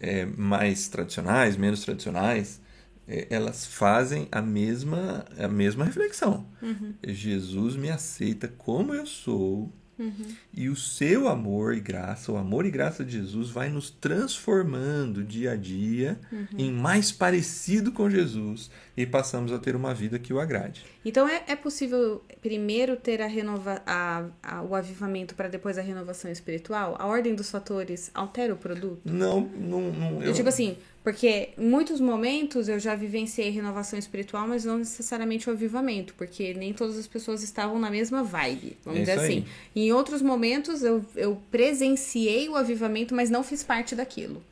é, 0.00 0.24
mais 0.24 0.88
tradicionais, 0.88 1.58
menos 1.58 1.84
tradicionais, 1.84 2.62
é, 3.06 3.26
elas 3.28 3.66
fazem 3.66 4.26
a 4.32 4.40
mesma, 4.40 5.26
a 5.38 5.48
mesma 5.48 5.84
reflexão. 5.84 6.46
Uhum. 6.62 6.94
Jesus 7.06 7.76
me 7.76 7.90
aceita 7.90 8.48
como 8.48 8.94
eu 8.94 9.04
sou 9.04 9.70
Uhum. 10.00 10.26
E 10.54 10.68
o 10.70 10.74
seu 10.76 11.28
amor 11.28 11.74
e 11.76 11.80
graça, 11.80 12.32
o 12.32 12.36
amor 12.38 12.64
e 12.64 12.70
graça 12.70 13.04
de 13.04 13.12
Jesus, 13.12 13.50
vai 13.50 13.68
nos 13.68 13.90
transformando 13.90 15.22
dia 15.22 15.52
a 15.52 15.56
dia 15.56 16.18
Uhum. 16.32 16.46
em 16.58 16.72
mais 16.72 17.12
parecido 17.12 17.92
com 17.92 18.08
Jesus 18.08 18.70
e 18.96 19.04
passamos 19.06 19.52
a 19.52 19.58
ter 19.58 19.76
uma 19.76 19.92
vida 19.94 20.18
que 20.18 20.32
o 20.32 20.40
agrade. 20.40 20.84
Então 21.04 21.28
é, 21.28 21.42
é 21.46 21.54
possível 21.56 22.22
primeiro 22.40 22.96
ter 22.96 23.20
a 23.22 23.26
renova, 23.26 23.82
a, 23.86 24.24
a- 24.42 24.62
o 24.62 24.74
avivamento 24.74 25.34
para 25.34 25.48
depois 25.48 25.76
a 25.78 25.82
renovação 25.82 26.30
espiritual? 26.30 26.96
A 26.98 27.06
ordem 27.06 27.34
dos 27.34 27.50
fatores 27.50 28.10
altera 28.14 28.52
o 28.54 28.56
produto? 28.56 29.00
Não, 29.04 29.40
não, 29.42 29.92
não 29.92 30.22
Eu, 30.22 30.32
tipo 30.32 30.48
assim, 30.48 30.76
porque 31.02 31.50
em 31.56 31.66
muitos 31.68 32.00
momentos 32.00 32.68
eu 32.68 32.78
já 32.78 32.94
vivenciei 32.94 33.50
renovação 33.50 33.98
espiritual, 33.98 34.46
mas 34.46 34.64
não 34.64 34.78
necessariamente 34.78 35.48
o 35.48 35.52
avivamento, 35.52 36.14
porque 36.14 36.52
nem 36.54 36.72
todas 36.74 36.98
as 36.98 37.06
pessoas 37.06 37.42
estavam 37.42 37.78
na 37.78 37.90
mesma 37.90 38.22
vibe, 38.22 38.76
vamos 38.84 39.00
É 39.00 39.02
dizer 39.04 39.18
assim. 39.18 39.46
aí. 39.74 39.82
Em 39.84 39.92
outros 39.92 40.20
momentos 40.22 40.82
eu, 40.82 41.04
eu 41.16 41.40
presenciei 41.50 42.48
o 42.48 42.56
avivamento, 42.56 43.14
mas 43.14 43.30
não 43.30 43.42
fiz 43.42 43.62
parte 43.62 43.94
daquilo. 43.94 44.42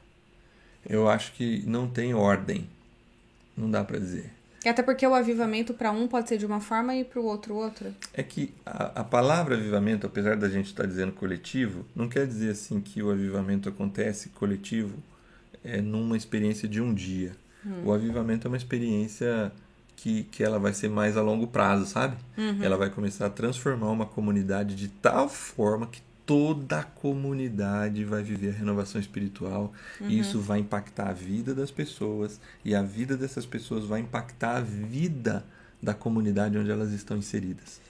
eu 0.89 1.09
acho 1.09 1.33
que 1.33 1.63
não 1.67 1.89
tem 1.89 2.15
ordem. 2.15 2.67
Não 3.57 3.71
dá 3.71 3.85
pra 3.85 3.99
dizer. 3.99 4.31
Até 4.65 4.83
porque 4.83 5.07
o 5.07 5.15
avivamento 5.15 5.73
para 5.75 5.91
um 5.91 6.09
pode 6.09 6.29
ser 6.29 6.39
de 6.39 6.47
uma 6.47 6.61
forma 6.61 6.95
e 6.95 7.05
para 7.05 7.21
o 7.21 7.25
outro 7.25 7.55
outra. 7.55 7.93
É 8.13 8.23
que 8.23 8.53
a, 8.65 9.01
a 9.01 9.05
palavra 9.05 9.57
avivamento, 9.57 10.07
apesar 10.07 10.37
da 10.37 10.49
gente 10.49 10.67
estar 10.67 10.87
dizendo 10.87 11.13
coletivo, 11.13 11.85
não 11.95 12.09
quer 12.09 12.27
dizer 12.27 12.51
assim 12.51 12.81
que 12.81 13.03
o 13.03 13.11
avivamento 13.11 13.69
acontece 13.69 14.29
coletivo 14.31 14.95
é, 15.65 15.81
numa 15.81 16.17
experiência 16.17 16.69
de 16.69 16.81
um 16.81 16.93
dia. 16.95 17.33
O 17.85 17.93
avivamento 17.93 18.47
é 18.47 18.49
uma 18.49 18.57
experiência 18.57 19.53
que, 19.97 20.23
que 20.25 20.43
ela 20.43 20.59
vai 20.59 20.73
ser 20.73 20.89
mais 20.89 21.17
a 21.17 21.23
longo 21.23 21.47
prazo, 21.47 21.87
sabe? 21.87 22.17
Ela 22.63 22.77
vai 22.77 22.89
começar 22.89 23.27
a 23.27 23.31
transformar 23.31 23.91
uma 23.91 24.07
comunidade 24.07 24.75
de 24.75 24.89
tal 24.89 25.29
forma 25.29 25.87
que 25.87 26.01
toda 26.25 26.81
a 26.81 26.85
comunidade 26.85 28.05
vai 28.05 28.23
viver 28.23 28.51
a 28.51 28.53
renovação 28.53 29.01
espiritual 29.01 29.73
e 30.01 30.19
isso 30.19 30.39
vai 30.41 30.59
impactar 30.59 31.09
a 31.09 31.13
vida 31.13 31.55
das 31.55 31.71
pessoas 31.71 32.39
e 32.65 32.75
a 32.75 32.83
vida 32.83 33.17
dessas 33.17 33.47
pessoas 33.47 33.87
vai 33.87 34.01
impactar 34.01 34.59
a 34.59 34.61
vida 34.61 35.45
da 35.83 35.95
comunidade 35.95 36.59
onde 36.59 36.71
elas 36.71 36.93
estão 36.93 37.17
inseridas. 37.17 37.81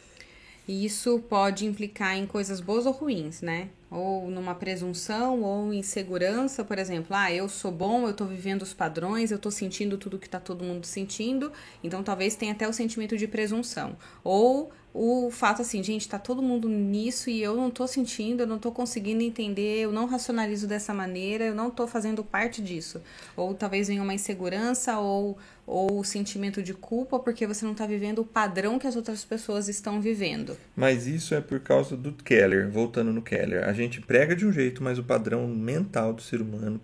E 0.68 0.84
isso 0.84 1.18
pode 1.28 1.66
implicar 1.66 2.16
em 2.16 2.26
coisas 2.26 2.60
boas 2.60 2.86
ou 2.86 2.92
ruins, 2.92 3.42
né? 3.42 3.70
Ou 3.90 4.30
numa 4.30 4.54
presunção 4.54 5.42
ou 5.42 5.72
em 5.72 5.82
segurança, 5.82 6.62
por 6.62 6.78
exemplo, 6.78 7.16
ah, 7.16 7.32
eu 7.32 7.48
sou 7.48 7.72
bom, 7.72 8.06
eu 8.06 8.12
tô 8.12 8.26
vivendo 8.26 8.62
os 8.62 8.74
padrões, 8.74 9.30
eu 9.30 9.38
tô 9.38 9.50
sentindo 9.50 9.96
tudo 9.96 10.18
que 10.18 10.28
tá 10.28 10.38
todo 10.38 10.62
mundo 10.62 10.84
sentindo, 10.84 11.50
então 11.82 12.02
talvez 12.02 12.36
tenha 12.36 12.52
até 12.52 12.68
o 12.68 12.72
sentimento 12.72 13.16
de 13.16 13.26
presunção. 13.26 13.96
Ou 14.22 14.70
o 14.92 15.30
fato 15.30 15.62
assim, 15.62 15.82
gente, 15.82 16.08
tá 16.08 16.18
todo 16.18 16.42
mundo 16.42 16.68
nisso 16.68 17.30
e 17.30 17.42
eu 17.42 17.54
não 17.54 17.70
tô 17.70 17.86
sentindo, 17.86 18.42
eu 18.42 18.46
não 18.46 18.58
tô 18.58 18.72
conseguindo 18.72 19.22
entender, 19.22 19.80
eu 19.80 19.92
não 19.92 20.06
racionalizo 20.06 20.66
dessa 20.66 20.92
maneira, 20.92 21.44
eu 21.44 21.54
não 21.54 21.70
tô 21.70 21.86
fazendo 21.86 22.24
parte 22.24 22.60
disso. 22.60 23.00
Ou 23.36 23.54
talvez 23.54 23.88
venha 23.88 24.02
uma 24.02 24.14
insegurança 24.14 24.98
ou 24.98 25.38
ou 25.68 26.00
o 26.00 26.04
sentimento 26.04 26.62
de 26.62 26.72
culpa 26.72 27.18
porque 27.18 27.46
você 27.46 27.66
não 27.66 27.74
tá 27.74 27.86
vivendo 27.86 28.20
o 28.20 28.24
padrão 28.24 28.78
que 28.78 28.86
as 28.86 28.96
outras 28.96 29.22
pessoas 29.22 29.68
estão 29.68 30.00
vivendo. 30.00 30.56
Mas 30.74 31.06
isso 31.06 31.34
é 31.34 31.42
por 31.42 31.60
causa 31.60 31.94
do 31.94 32.10
Keller, 32.10 32.70
voltando 32.70 33.12
no 33.12 33.20
Keller. 33.20 33.68
A 33.68 33.72
gente 33.82 34.00
prega 34.00 34.34
de 34.36 34.46
um 34.46 34.52
jeito, 34.52 34.82
mas 34.82 34.98
o 34.98 35.02
padrão 35.04 35.46
mental 35.48 36.12
do 36.12 36.22
ser 36.22 36.40
humano, 36.40 36.80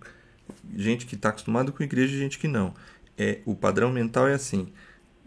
gente 0.75 1.05
que 1.05 1.15
está 1.15 1.29
acostumado 1.29 1.71
com 1.71 1.83
igreja 1.83 2.15
e 2.15 2.19
gente 2.19 2.37
que 2.39 2.47
não. 2.47 2.73
É, 3.17 3.39
o 3.45 3.55
padrão 3.55 3.91
mental 3.91 4.27
é 4.27 4.33
assim: 4.33 4.67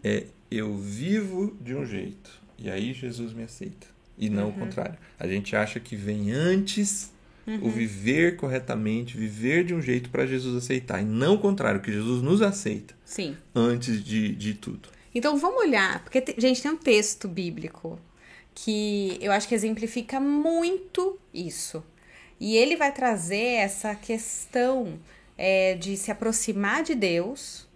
é 0.03 0.25
eu 0.51 0.77
vivo 0.77 1.55
de 1.61 1.75
um 1.75 1.85
jeito 1.85 2.29
e 2.57 2.69
aí 2.69 2.93
Jesus 2.93 3.33
me 3.33 3.43
aceita. 3.43 3.87
E 4.17 4.29
não 4.29 4.49
o 4.49 4.53
contrário. 4.53 4.97
A 5.17 5.25
gente 5.27 5.55
acha 5.55 5.79
que 5.79 5.95
vem 5.95 6.31
antes 6.33 7.13
o 7.61 7.69
viver 7.69 8.35
corretamente, 8.35 9.17
viver 9.17 9.63
de 9.63 9.73
um 9.73 9.81
jeito 9.81 10.09
para 10.09 10.25
Jesus 10.25 10.55
aceitar. 10.63 11.01
E 11.01 11.05
não 11.05 11.35
o 11.35 11.39
contrário, 11.39 11.79
que 11.81 11.91
Jesus 11.91 12.21
nos 12.21 12.41
aceita 12.41 12.93
Sim. 13.05 13.35
antes 13.55 14.03
de, 14.03 14.35
de 14.35 14.53
tudo. 14.53 14.89
Então 15.15 15.37
vamos 15.37 15.57
olhar, 15.63 16.03
porque 16.03 16.21
te- 16.21 16.35
gente 16.39 16.61
tem 16.61 16.69
um 16.69 16.77
texto 16.77 17.27
bíblico 17.27 17.97
que 18.53 19.17
eu 19.21 19.31
acho 19.31 19.47
que 19.47 19.55
exemplifica 19.55 20.19
muito 20.19 21.19
isso. 21.33 21.83
E 22.39 22.55
ele 22.55 22.75
vai 22.75 22.91
trazer 22.91 23.55
essa 23.55 23.95
questão 23.95 24.99
é, 25.37 25.75
de 25.75 25.97
se 25.97 26.11
aproximar 26.11 26.83
de 26.83 26.95
Deus 26.95 27.69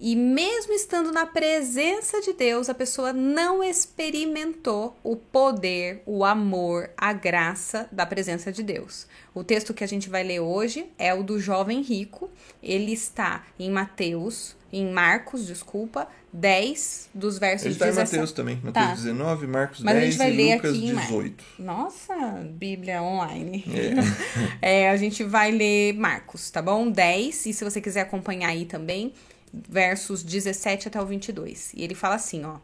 e 0.00 0.14
mesmo 0.14 0.72
estando 0.72 1.10
na 1.10 1.26
presença 1.26 2.20
de 2.20 2.32
Deus, 2.32 2.68
a 2.68 2.74
pessoa 2.74 3.12
não 3.12 3.64
experimentou 3.64 4.96
o 5.02 5.16
poder, 5.16 6.02
o 6.06 6.24
amor, 6.24 6.90
a 6.96 7.12
graça 7.12 7.88
da 7.90 8.06
presença 8.06 8.52
de 8.52 8.62
Deus. 8.62 9.08
O 9.34 9.42
texto 9.42 9.74
que 9.74 9.82
a 9.82 9.88
gente 9.88 10.08
vai 10.08 10.22
ler 10.22 10.38
hoje 10.38 10.86
é 10.96 11.12
o 11.12 11.24
do 11.24 11.40
jovem 11.40 11.82
rico. 11.82 12.30
Ele 12.62 12.92
está 12.92 13.44
em 13.58 13.72
Mateus, 13.72 14.54
em 14.72 14.88
Marcos, 14.88 15.44
desculpa, 15.48 16.06
10 16.32 17.08
dos 17.14 17.38
versos 17.38 17.64
Ele 17.66 17.74
está 17.74 17.86
em 17.86 17.90
17. 17.90 18.12
Mateus 18.12 18.32
também, 18.32 18.56
Mateus 18.62 18.72
Tá. 18.86 18.94
19, 18.94 19.46
Marcos 19.46 19.80
Mas 19.80 19.96
a 19.96 20.00
10 20.00 20.10
gente 20.10 20.18
vai 20.18 20.32
e 20.32 20.36
ler 20.36 20.54
Lucas 20.56 20.70
aqui 20.76 20.86
em 20.86 20.92
Mar- 20.92 21.04
18. 21.06 21.44
Nossa, 21.58 22.14
Bíblia 22.52 23.02
online. 23.02 23.64
É, 24.60 24.90
a 24.90 24.96
gente 24.96 25.24
vai 25.24 25.50
ler 25.50 25.94
Marcos, 25.94 26.50
tá 26.50 26.60
bom? 26.60 26.90
10, 26.90 27.46
e 27.46 27.52
se 27.52 27.64
você 27.64 27.80
quiser 27.80 28.02
acompanhar 28.02 28.48
aí 28.50 28.66
também, 28.66 29.12
versos 29.52 30.22
17 30.22 30.88
até 30.88 31.00
o 31.00 31.06
22. 31.06 31.72
E 31.74 31.82
ele 31.82 31.94
fala 31.94 32.16
assim, 32.16 32.44
ó. 32.44 32.56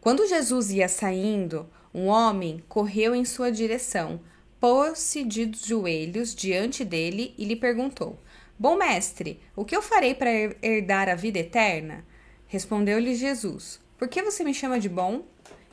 Quando 0.00 0.26
Jesus 0.26 0.70
ia 0.70 0.88
saindo, 0.88 1.68
um 1.92 2.06
homem 2.06 2.62
correu 2.68 3.14
em 3.14 3.24
sua 3.24 3.50
direção, 3.50 4.20
pôs-se 4.60 5.24
de 5.24 5.50
joelhos 5.66 6.34
diante 6.34 6.84
dele 6.84 7.34
e 7.36 7.44
lhe 7.44 7.56
perguntou: 7.56 8.18
Bom 8.58 8.76
mestre, 8.76 9.40
o 9.56 9.64
que 9.64 9.74
eu 9.76 9.82
farei 9.82 10.14
para 10.14 10.30
her- 10.30 10.56
herdar 10.62 11.08
a 11.08 11.14
vida 11.14 11.38
eterna? 11.40 12.04
Respondeu-lhe 12.48 13.14
Jesus: 13.14 13.78
Por 13.98 14.08
que 14.08 14.22
você 14.22 14.42
me 14.42 14.54
chama 14.54 14.80
de 14.80 14.88
bom? 14.88 15.22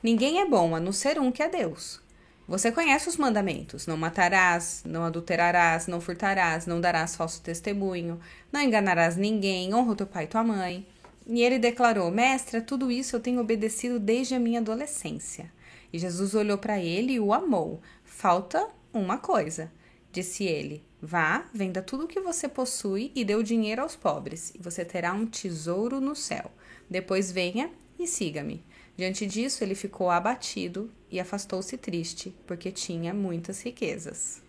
Ninguém 0.04 0.42
é 0.42 0.46
bom 0.46 0.76
a 0.76 0.80
não 0.80 0.92
ser 0.92 1.18
um 1.18 1.32
que 1.32 1.42
é 1.42 1.48
Deus. 1.48 2.02
Você 2.48 2.70
conhece 2.70 3.08
os 3.08 3.16
mandamentos: 3.16 3.88
não 3.88 3.96
matarás, 3.96 4.84
não 4.86 5.06
adulterarás, 5.06 5.88
não 5.88 6.02
furtarás, 6.02 6.68
não 6.68 6.82
darás 6.82 7.16
falso 7.16 7.42
testemunho, 7.42 8.20
não 8.52 8.62
enganarás 8.62 9.16
ninguém, 9.16 9.74
honra 9.74 9.96
teu 9.96 10.06
pai 10.06 10.26
e 10.26 10.28
tua 10.28 10.44
mãe. 10.44 10.86
E 11.26 11.42
ele 11.42 11.58
declarou: 11.58 12.12
Mestre, 12.12 12.60
tudo 12.60 12.92
isso 12.92 13.16
eu 13.16 13.22
tenho 13.22 13.40
obedecido 13.40 13.98
desde 13.98 14.36
a 14.36 14.40
minha 14.40 14.60
adolescência. 14.60 15.50
E 15.94 15.98
Jesus 15.98 16.36
olhou 16.36 16.58
para 16.58 16.78
ele 16.78 17.14
e 17.14 17.20
o 17.22 17.34
amou. 17.34 17.82
Falta 18.04 18.68
uma 18.94 19.18
coisa, 19.18 19.72
disse 20.12 20.44
ele: 20.44 20.84
Vá, 21.06 21.46
venda 21.54 21.84
tudo 21.84 22.06
o 22.06 22.08
que 22.08 22.20
você 22.20 22.50
possui 22.50 23.12
e 23.14 23.24
dê 23.24 23.36
o 23.36 23.44
dinheiro 23.44 23.84
aos 23.84 23.96
pobres, 23.96 24.52
e 24.56 24.58
você 24.58 24.84
terá 24.84 25.14
um 25.14 25.28
tesouro 25.28 26.02
no 26.02 26.16
céu. 26.16 26.52
Depois 26.90 27.32
venha 27.32 27.70
e 28.00 28.08
siga-me. 28.08 28.64
Diante 28.98 29.28
disso, 29.28 29.64
ele 29.64 29.76
ficou 29.76 30.10
abatido 30.10 30.92
e 31.12 31.20
afastou-se 31.20 31.78
triste, 31.78 32.36
porque 32.48 32.72
tinha 32.72 33.14
muitas 33.14 33.62
riquezas. 33.62 34.42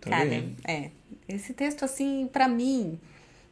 Tá 0.00 0.10
Cara, 0.10 0.30
vendo? 0.30 0.56
é. 0.62 0.92
Esse 1.28 1.52
texto, 1.52 1.84
assim, 1.84 2.30
pra 2.32 2.46
mim, 2.46 3.00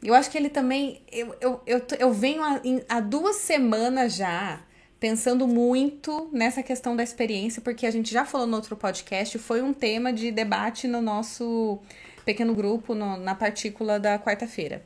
eu 0.00 0.14
acho 0.14 0.30
que 0.30 0.38
ele 0.38 0.50
também. 0.50 1.02
Eu, 1.10 1.34
eu, 1.40 1.60
eu, 1.66 1.82
eu 1.98 2.12
venho 2.12 2.42
há 2.88 3.00
duas 3.00 3.36
semanas 3.36 4.14
já 4.14 4.62
pensando 5.00 5.46
muito 5.46 6.28
nessa 6.32 6.62
questão 6.62 6.96
da 6.96 7.02
experiência, 7.02 7.62
porque 7.62 7.86
a 7.86 7.90
gente 7.90 8.12
já 8.12 8.24
falou 8.24 8.46
no 8.46 8.56
outro 8.56 8.76
podcast, 8.76 9.38
foi 9.38 9.62
um 9.62 9.72
tema 9.72 10.12
de 10.12 10.30
debate 10.32 10.88
no 10.88 11.00
nosso 11.00 11.78
pequeno 12.24 12.54
grupo, 12.54 12.94
no- 12.94 13.16
na 13.16 13.34
partícula 13.34 13.98
da 14.00 14.18
quarta-feira. 14.18 14.82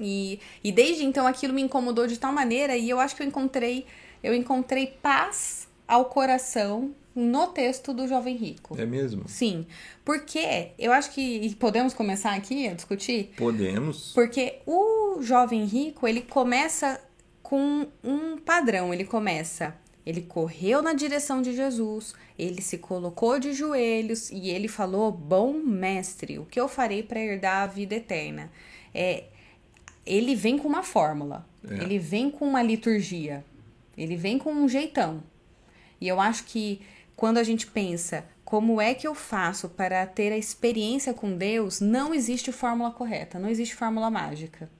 E, 0.00 0.38
e 0.62 0.70
desde 0.70 1.04
então 1.04 1.26
aquilo 1.26 1.52
me 1.52 1.62
incomodou 1.62 2.06
de 2.06 2.18
tal 2.18 2.32
maneira 2.32 2.76
e 2.76 2.88
eu 2.88 3.00
acho 3.00 3.16
que 3.16 3.22
eu 3.22 3.26
encontrei 3.26 3.84
eu 4.22 4.32
encontrei 4.34 4.86
paz 5.02 5.66
ao 5.86 6.04
coração 6.06 6.92
no 7.14 7.48
texto 7.48 7.92
do 7.92 8.06
jovem 8.06 8.36
rico. 8.36 8.76
É 8.80 8.86
mesmo? 8.86 9.28
Sim, 9.28 9.66
porque 10.04 10.68
eu 10.78 10.92
acho 10.92 11.10
que 11.12 11.20
e 11.20 11.52
podemos 11.54 11.94
começar 11.94 12.34
aqui 12.34 12.68
a 12.68 12.74
discutir, 12.74 13.32
Podemos. 13.36 14.12
porque 14.14 14.56
o 14.66 15.20
jovem 15.22 15.64
rico 15.64 16.06
ele 16.06 16.22
começa 16.22 17.00
com 17.48 17.86
um 18.04 18.36
padrão, 18.36 18.92
ele 18.92 19.04
começa 19.04 19.74
ele 20.08 20.22
correu 20.22 20.80
na 20.80 20.94
direção 20.94 21.42
de 21.42 21.54
Jesus, 21.54 22.14
ele 22.38 22.62
se 22.62 22.78
colocou 22.78 23.38
de 23.38 23.52
joelhos 23.52 24.30
e 24.30 24.48
ele 24.48 24.66
falou: 24.66 25.12
Bom 25.12 25.52
mestre, 25.52 26.38
o 26.38 26.46
que 26.46 26.58
eu 26.58 26.66
farei 26.66 27.02
para 27.02 27.20
herdar 27.20 27.62
a 27.64 27.66
vida 27.66 27.94
eterna? 27.94 28.50
É, 28.94 29.24
ele 30.06 30.34
vem 30.34 30.56
com 30.56 30.66
uma 30.66 30.82
fórmula, 30.82 31.46
É. 31.62 31.74
ele 31.82 31.98
vem 31.98 32.30
com 32.30 32.46
uma 32.48 32.62
liturgia, 32.62 33.44
ele 33.98 34.16
vem 34.16 34.38
com 34.38 34.50
um 34.50 34.66
jeitão. 34.66 35.22
E 36.00 36.08
eu 36.08 36.18
acho 36.18 36.44
que 36.44 36.80
quando 37.14 37.36
a 37.36 37.42
gente 37.42 37.66
pensa 37.66 38.24
como 38.46 38.80
é 38.80 38.94
que 38.94 39.06
eu 39.06 39.14
faço 39.14 39.68
para 39.68 40.06
ter 40.06 40.32
a 40.32 40.38
experiência 40.38 41.12
com 41.12 41.36
Deus, 41.36 41.82
não 41.82 42.14
existe 42.14 42.50
fórmula 42.50 42.90
correta, 42.90 43.38
não 43.38 43.50
existe 43.50 43.74
fórmula 43.74 44.10
mágica. 44.10 44.70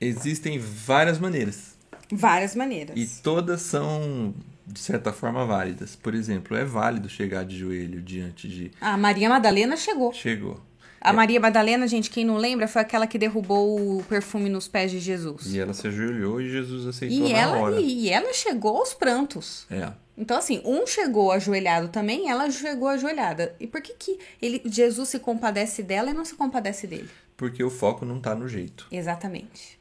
Existem 0.00 0.58
várias 0.58 1.18
maneiras. 1.18 1.76
Várias 2.10 2.54
maneiras. 2.54 2.96
E 2.96 3.06
todas 3.22 3.60
são 3.62 4.34
de 4.68 4.80
certa 4.80 5.12
forma, 5.12 5.44
válidas. 5.46 5.96
Por 5.96 6.14
exemplo, 6.14 6.56
é 6.56 6.64
válido 6.64 7.08
chegar 7.08 7.44
de 7.44 7.56
joelho 7.56 8.00
diante 8.02 8.46
de. 8.48 8.70
A 8.80 8.96
Maria 8.96 9.28
Madalena 9.28 9.76
chegou. 9.76 10.12
Chegou. 10.12 10.60
A 11.00 11.12
Maria 11.12 11.38
Madalena, 11.38 11.86
gente, 11.86 12.10
quem 12.10 12.24
não 12.24 12.36
lembra, 12.36 12.66
foi 12.66 12.82
aquela 12.82 13.06
que 13.06 13.18
derrubou 13.18 13.98
o 13.98 14.02
perfume 14.04 14.48
nos 14.48 14.66
pés 14.66 14.90
de 14.90 14.98
Jesus. 14.98 15.46
E 15.46 15.58
ela 15.58 15.72
se 15.72 15.86
ajoelhou 15.86 16.40
e 16.40 16.50
Jesus 16.50 16.86
aceitou 16.86 17.28
E 17.28 17.32
na 17.32 17.38
ela, 17.38 17.56
hora. 17.56 17.80
e 17.80 18.10
ela 18.10 18.32
chegou 18.34 18.76
aos 18.78 18.92
prantos. 18.94 19.64
É. 19.70 19.92
Então, 20.16 20.36
assim, 20.36 20.60
um 20.64 20.84
chegou 20.88 21.30
ajoelhado 21.30 21.88
também, 21.88 22.28
ela 22.28 22.50
chegou 22.50 22.88
ajoelhada. 22.88 23.54
E 23.60 23.66
por 23.68 23.80
que, 23.80 23.94
que 23.94 24.18
ele, 24.42 24.60
Jesus 24.66 25.08
se 25.08 25.20
compadece 25.20 25.84
dela 25.84 26.10
e 26.10 26.12
não 26.14 26.24
se 26.24 26.34
compadece 26.34 26.88
dele? 26.88 27.08
Porque 27.36 27.62
o 27.62 27.70
foco 27.70 28.04
não 28.04 28.20
tá 28.20 28.34
no 28.34 28.48
jeito. 28.48 28.88
Exatamente. 28.90 29.77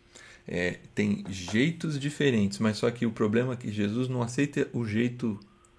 É, 0.47 0.79
tem 0.95 1.25
jeitos 1.29 1.99
diferentes, 1.99 2.59
mas 2.59 2.77
só 2.77 2.89
que 2.89 3.05
o 3.05 3.11
problema 3.11 3.53
é 3.53 3.55
que 3.57 3.71
Jesus 3.71 4.07
não 4.07 4.21
aceita 4.21 4.69
o 4.71 4.85
jeito. 4.85 5.37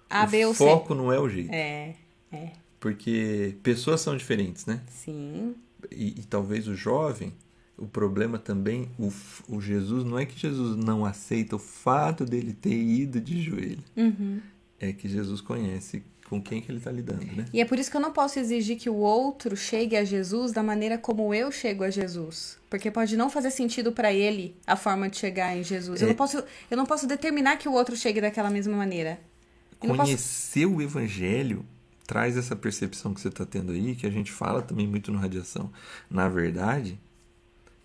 A, 0.09 0.25
o 0.25 0.27
B 0.27 0.53
foco 0.53 0.93
não 0.93 1.11
é 1.11 1.19
o 1.19 1.27
jeito. 1.27 1.51
É, 1.51 1.95
é, 2.31 2.51
Porque 2.79 3.55
pessoas 3.63 4.01
são 4.01 4.15
diferentes, 4.15 4.65
né? 4.65 4.81
sim. 4.87 5.55
E, 5.91 6.19
e 6.19 6.23
talvez 6.25 6.67
o 6.67 6.75
jovem, 6.75 7.33
o 7.77 7.87
problema 7.87 8.37
também, 8.37 8.89
o, 8.99 9.11
o 9.47 9.61
Jesus, 9.61 10.03
não 10.03 10.19
é 10.19 10.25
que 10.25 10.37
Jesus 10.37 10.75
não 10.75 11.05
aceita 11.05 11.55
o 11.55 11.59
fato 11.59 12.25
dele 12.25 12.53
ter 12.53 12.75
ido 12.75 13.19
de 13.19 13.41
joelho. 13.41 13.83
Uhum. 13.95 14.41
É 14.79 14.93
que 14.93 15.07
Jesus 15.09 15.41
conhece 15.41 16.03
com 16.29 16.41
quem 16.41 16.61
que 16.61 16.69
ele 16.71 16.77
está 16.77 16.91
lidando, 16.91 17.25
né? 17.25 17.45
E 17.51 17.59
é 17.59 17.65
por 17.65 17.79
isso 17.79 17.89
que 17.89 17.97
eu 17.97 18.01
não 18.01 18.11
posso 18.13 18.37
exigir 18.39 18.77
que 18.77 18.89
o 18.89 18.95
outro 18.95 19.57
chegue 19.57 19.95
a 19.97 20.03
Jesus 20.03 20.51
da 20.51 20.61
maneira 20.61 20.97
como 20.97 21.33
eu 21.33 21.51
chego 21.51 21.83
a 21.83 21.89
Jesus. 21.89 22.57
Porque 22.69 22.91
pode 22.91 23.17
não 23.17 23.29
fazer 23.29 23.49
sentido 23.51 23.91
para 23.91 24.13
ele 24.13 24.55
a 24.67 24.75
forma 24.75 25.09
de 25.09 25.17
chegar 25.17 25.57
em 25.57 25.63
Jesus. 25.63 26.01
Eu, 26.01 26.07
É. 26.07 26.09
não 26.09 26.15
posso, 26.15 26.43
eu 26.69 26.77
não 26.77 26.85
posso 26.85 27.07
determinar 27.07 27.57
que 27.57 27.67
o 27.67 27.73
outro 27.73 27.95
chegue 27.95 28.21
daquela 28.21 28.49
mesma 28.49 28.77
maneira. 28.77 29.19
Eu 29.81 29.89
não 29.89 29.95
posso- 29.95 30.07
Conhecer 30.09 30.65
o 30.67 30.81
evangelho 30.81 31.65
traz 32.05 32.37
essa 32.37 32.55
percepção 32.55 33.13
que 33.13 33.21
você 33.21 33.27
está 33.29 33.45
tendo 33.45 33.71
aí, 33.71 33.95
que 33.95 34.05
a 34.05 34.09
gente 34.11 34.31
fala 34.31 34.61
também 34.61 34.87
muito 34.87 35.11
no 35.11 35.17
Radiação. 35.17 35.71
Na 36.09 36.27
verdade, 36.29 36.99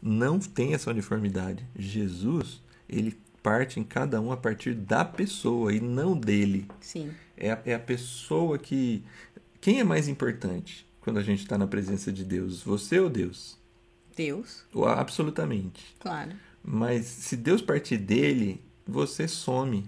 não 0.03 0.39
tem 0.39 0.75
essa 0.75 0.91
uniformidade. 0.91 1.65
Jesus, 1.77 2.61
ele 2.89 3.17
parte 3.43 3.79
em 3.79 3.85
cada 3.85 4.21
um 4.21 4.33
a 4.33 4.37
partir 4.37 4.75
da 4.75 5.05
pessoa 5.05 5.73
e 5.75 5.81
não 5.81 6.17
dele. 6.17 6.67
Sim. 6.81 7.11
É 7.37 7.53
a, 7.53 7.63
é 7.65 7.75
a 7.75 7.79
pessoa 7.79 8.59
que. 8.59 9.05
Quem 9.61 9.81
é 9.81 9.85
mais 9.85 10.09
importante 10.09 10.87
quando 11.01 11.19
a 11.19 11.23
gente 11.23 11.41
está 11.41 11.57
na 11.57 11.67
presença 11.67 12.13
de 12.13 12.25
Deus? 12.25 12.63
Você 12.63 12.99
ou 13.01 13.09
Deus? 13.09 13.59
Deus, 14.17 14.65
Ou 14.73 14.87
absolutamente. 14.87 15.97
claro. 15.99 16.31
Mas 16.63 17.05
se 17.07 17.37
Deus 17.37 17.61
partir 17.61 17.99
dele, 17.99 18.63
você 18.87 19.29
some. 19.29 19.85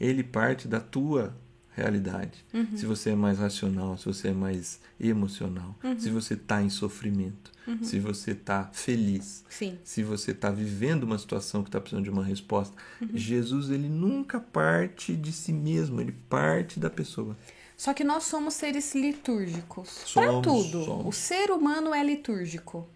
Ele 0.00 0.22
parte 0.22 0.68
da 0.68 0.80
tua 0.80 1.34
realidade. 1.74 2.44
Se 2.76 2.86
você 2.86 3.10
é 3.10 3.14
mais 3.14 3.38
racional, 3.38 3.98
se 3.98 4.06
você 4.06 4.28
é 4.28 4.32
mais 4.32 4.80
emocional, 5.00 5.76
se 5.98 6.08
você 6.10 6.34
está 6.34 6.62
em 6.62 6.70
sofrimento, 6.70 7.52
se 7.82 7.98
você 7.98 8.32
está 8.32 8.70
feliz, 8.72 9.44
Sim. 9.48 9.78
se 9.82 10.02
você 10.02 10.30
está 10.30 10.50
vivendo 10.50 11.04
uma 11.04 11.18
situação 11.18 11.62
que 11.62 11.68
está 11.68 11.80
precisando 11.80 12.04
de 12.04 12.10
uma 12.10 12.24
resposta, 12.24 12.76
Jesus 13.12 13.70
ele 13.70 13.88
nunca 13.88 14.38
parte 14.38 15.16
de 15.16 15.32
si 15.32 15.52
mesmo, 15.52 16.00
ele 16.00 16.12
parte 16.28 16.78
da 16.78 16.90
pessoa. 16.90 17.36
Só 17.76 17.92
que 17.92 18.04
nós 18.04 18.24
somos 18.24 18.54
seres 18.54 18.94
litúrgicos. 18.94 20.12
Para 20.14 20.40
tudo. 20.40 20.84
somos. 20.84 21.06
O 21.06 21.12
ser 21.12 21.50
humano 21.50 21.92
é 21.92 22.04
litúrgico. 22.04 22.88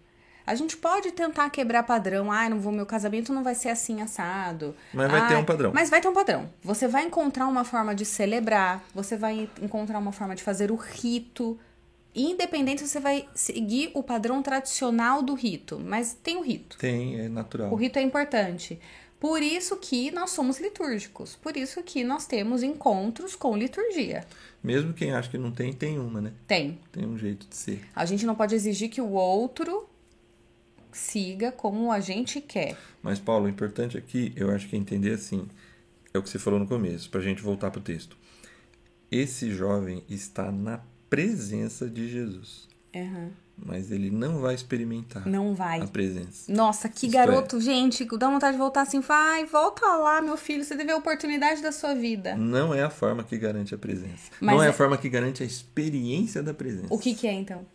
A 0.49 0.55
gente 0.55 0.75
pode 0.75 1.11
tentar 1.11 1.47
quebrar 1.51 1.83
padrão. 1.83 2.31
Ai, 2.31 2.49
não 2.49 2.59
vou, 2.59 2.71
meu 2.71 2.83
casamento 2.83 3.31
não 3.31 3.43
vai 3.43 3.53
ser 3.53 3.69
assim 3.69 4.01
assado. 4.01 4.75
Mas 4.91 5.11
vai 5.11 5.27
ter 5.27 5.35
um 5.35 5.45
padrão. 5.45 5.71
Mas 5.71 5.91
vai 5.91 6.01
ter 6.01 6.07
um 6.07 6.13
padrão. 6.13 6.49
Você 6.63 6.87
vai 6.87 7.05
encontrar 7.05 7.45
uma 7.45 7.63
forma 7.63 7.93
de 7.93 8.03
celebrar, 8.03 8.83
você 8.91 9.15
vai 9.15 9.47
encontrar 9.61 9.99
uma 9.99 10.11
forma 10.11 10.35
de 10.35 10.41
fazer 10.41 10.71
o 10.71 10.75
rito. 10.75 11.59
Independente 12.15 12.81
se 12.81 12.87
você 12.87 12.99
vai 12.99 13.29
seguir 13.35 13.91
o 13.93 14.01
padrão 14.01 14.41
tradicional 14.41 15.21
do 15.21 15.35
rito, 15.35 15.79
mas 15.79 16.13
tem 16.15 16.37
o 16.37 16.41
rito. 16.41 16.79
Tem, 16.79 17.19
é 17.19 17.29
natural. 17.29 17.71
O 17.71 17.75
rito 17.75 17.99
é 17.99 18.01
importante. 18.01 18.79
Por 19.19 19.43
isso 19.43 19.75
que 19.77 20.09
nós 20.09 20.31
somos 20.31 20.59
litúrgicos. 20.59 21.35
Por 21.35 21.57
isso 21.57 21.83
que 21.83 22.03
nós 22.03 22.25
temos 22.25 22.63
encontros 22.63 23.35
com 23.35 23.55
liturgia. 23.55 24.25
Mesmo 24.63 24.93
quem 24.93 25.11
acha 25.11 25.29
que 25.29 25.37
não 25.37 25.51
tem, 25.51 25.73
tem 25.73 25.99
uma, 25.99 26.19
né? 26.21 26.33
Tem. 26.47 26.79
Tem 26.91 27.05
um 27.05 27.19
jeito 27.19 27.45
de 27.47 27.55
ser. 27.55 27.85
A 27.95 28.03
gente 28.05 28.25
não 28.25 28.33
pode 28.33 28.55
exigir 28.55 28.89
que 28.89 28.99
o 29.01 29.11
outro 29.11 29.88
siga 30.99 31.51
como 31.51 31.91
a 31.91 31.99
gente 31.99 32.39
quer. 32.41 32.77
Mas, 33.01 33.19
Paulo, 33.19 33.45
o 33.45 33.49
importante 33.49 33.97
aqui, 33.97 34.33
eu 34.35 34.51
acho 34.51 34.67
que 34.67 34.75
é 34.75 34.79
entender 34.79 35.13
assim, 35.13 35.47
é 36.13 36.17
o 36.19 36.23
que 36.23 36.29
você 36.29 36.37
falou 36.39 36.59
no 36.59 36.67
começo, 36.67 37.09
pra 37.09 37.21
gente 37.21 37.41
voltar 37.41 37.71
pro 37.71 37.81
texto. 37.81 38.17
Esse 39.11 39.51
jovem 39.51 40.03
está 40.09 40.51
na 40.51 40.81
presença 41.09 41.89
de 41.89 42.07
Jesus, 42.07 42.67
mas 43.57 43.91
ele 43.91 44.09
não 44.11 44.39
vai 44.39 44.53
experimentar 44.55 45.25
Não 45.27 45.53
vai. 45.55 45.81
a 45.81 45.87
presença. 45.87 46.51
Nossa, 46.51 46.87
que 46.87 47.07
Isto 47.07 47.17
é. 47.17 47.25
garoto, 47.25 47.59
gente. 47.59 48.05
Dá 48.17 48.29
vontade 48.29 48.53
de 48.53 48.57
voltar 48.59 48.81
assim. 48.83 48.99
Vai, 48.99 49.45
volta 49.45 49.85
lá, 49.97 50.21
meu 50.21 50.37
filho. 50.37 50.63
Você 50.63 50.77
teve 50.77 50.91
a 50.91 50.95
oportunidade 50.97 51.61
da 51.61 51.71
sua 51.71 51.93
vida. 51.95 52.35
Não 52.35 52.73
é 52.73 52.83
a 52.83 52.89
forma 52.89 53.23
que 53.23 53.37
garante 53.37 53.73
a 53.75 53.77
presença. 53.77 54.31
Mas 54.39 54.55
não 54.55 54.63
é, 54.63 54.67
é- 54.67 54.69
a 54.69 54.73
forma 54.73 54.97
que 54.97 55.09
garante 55.09 55.43
a 55.43 55.45
experiência 55.45 56.41
da 56.43 56.53
presença. 56.53 56.87
O 56.93 56.97
que, 56.99 57.13
que 57.15 57.27
é 57.27 57.33
então? 57.33 57.65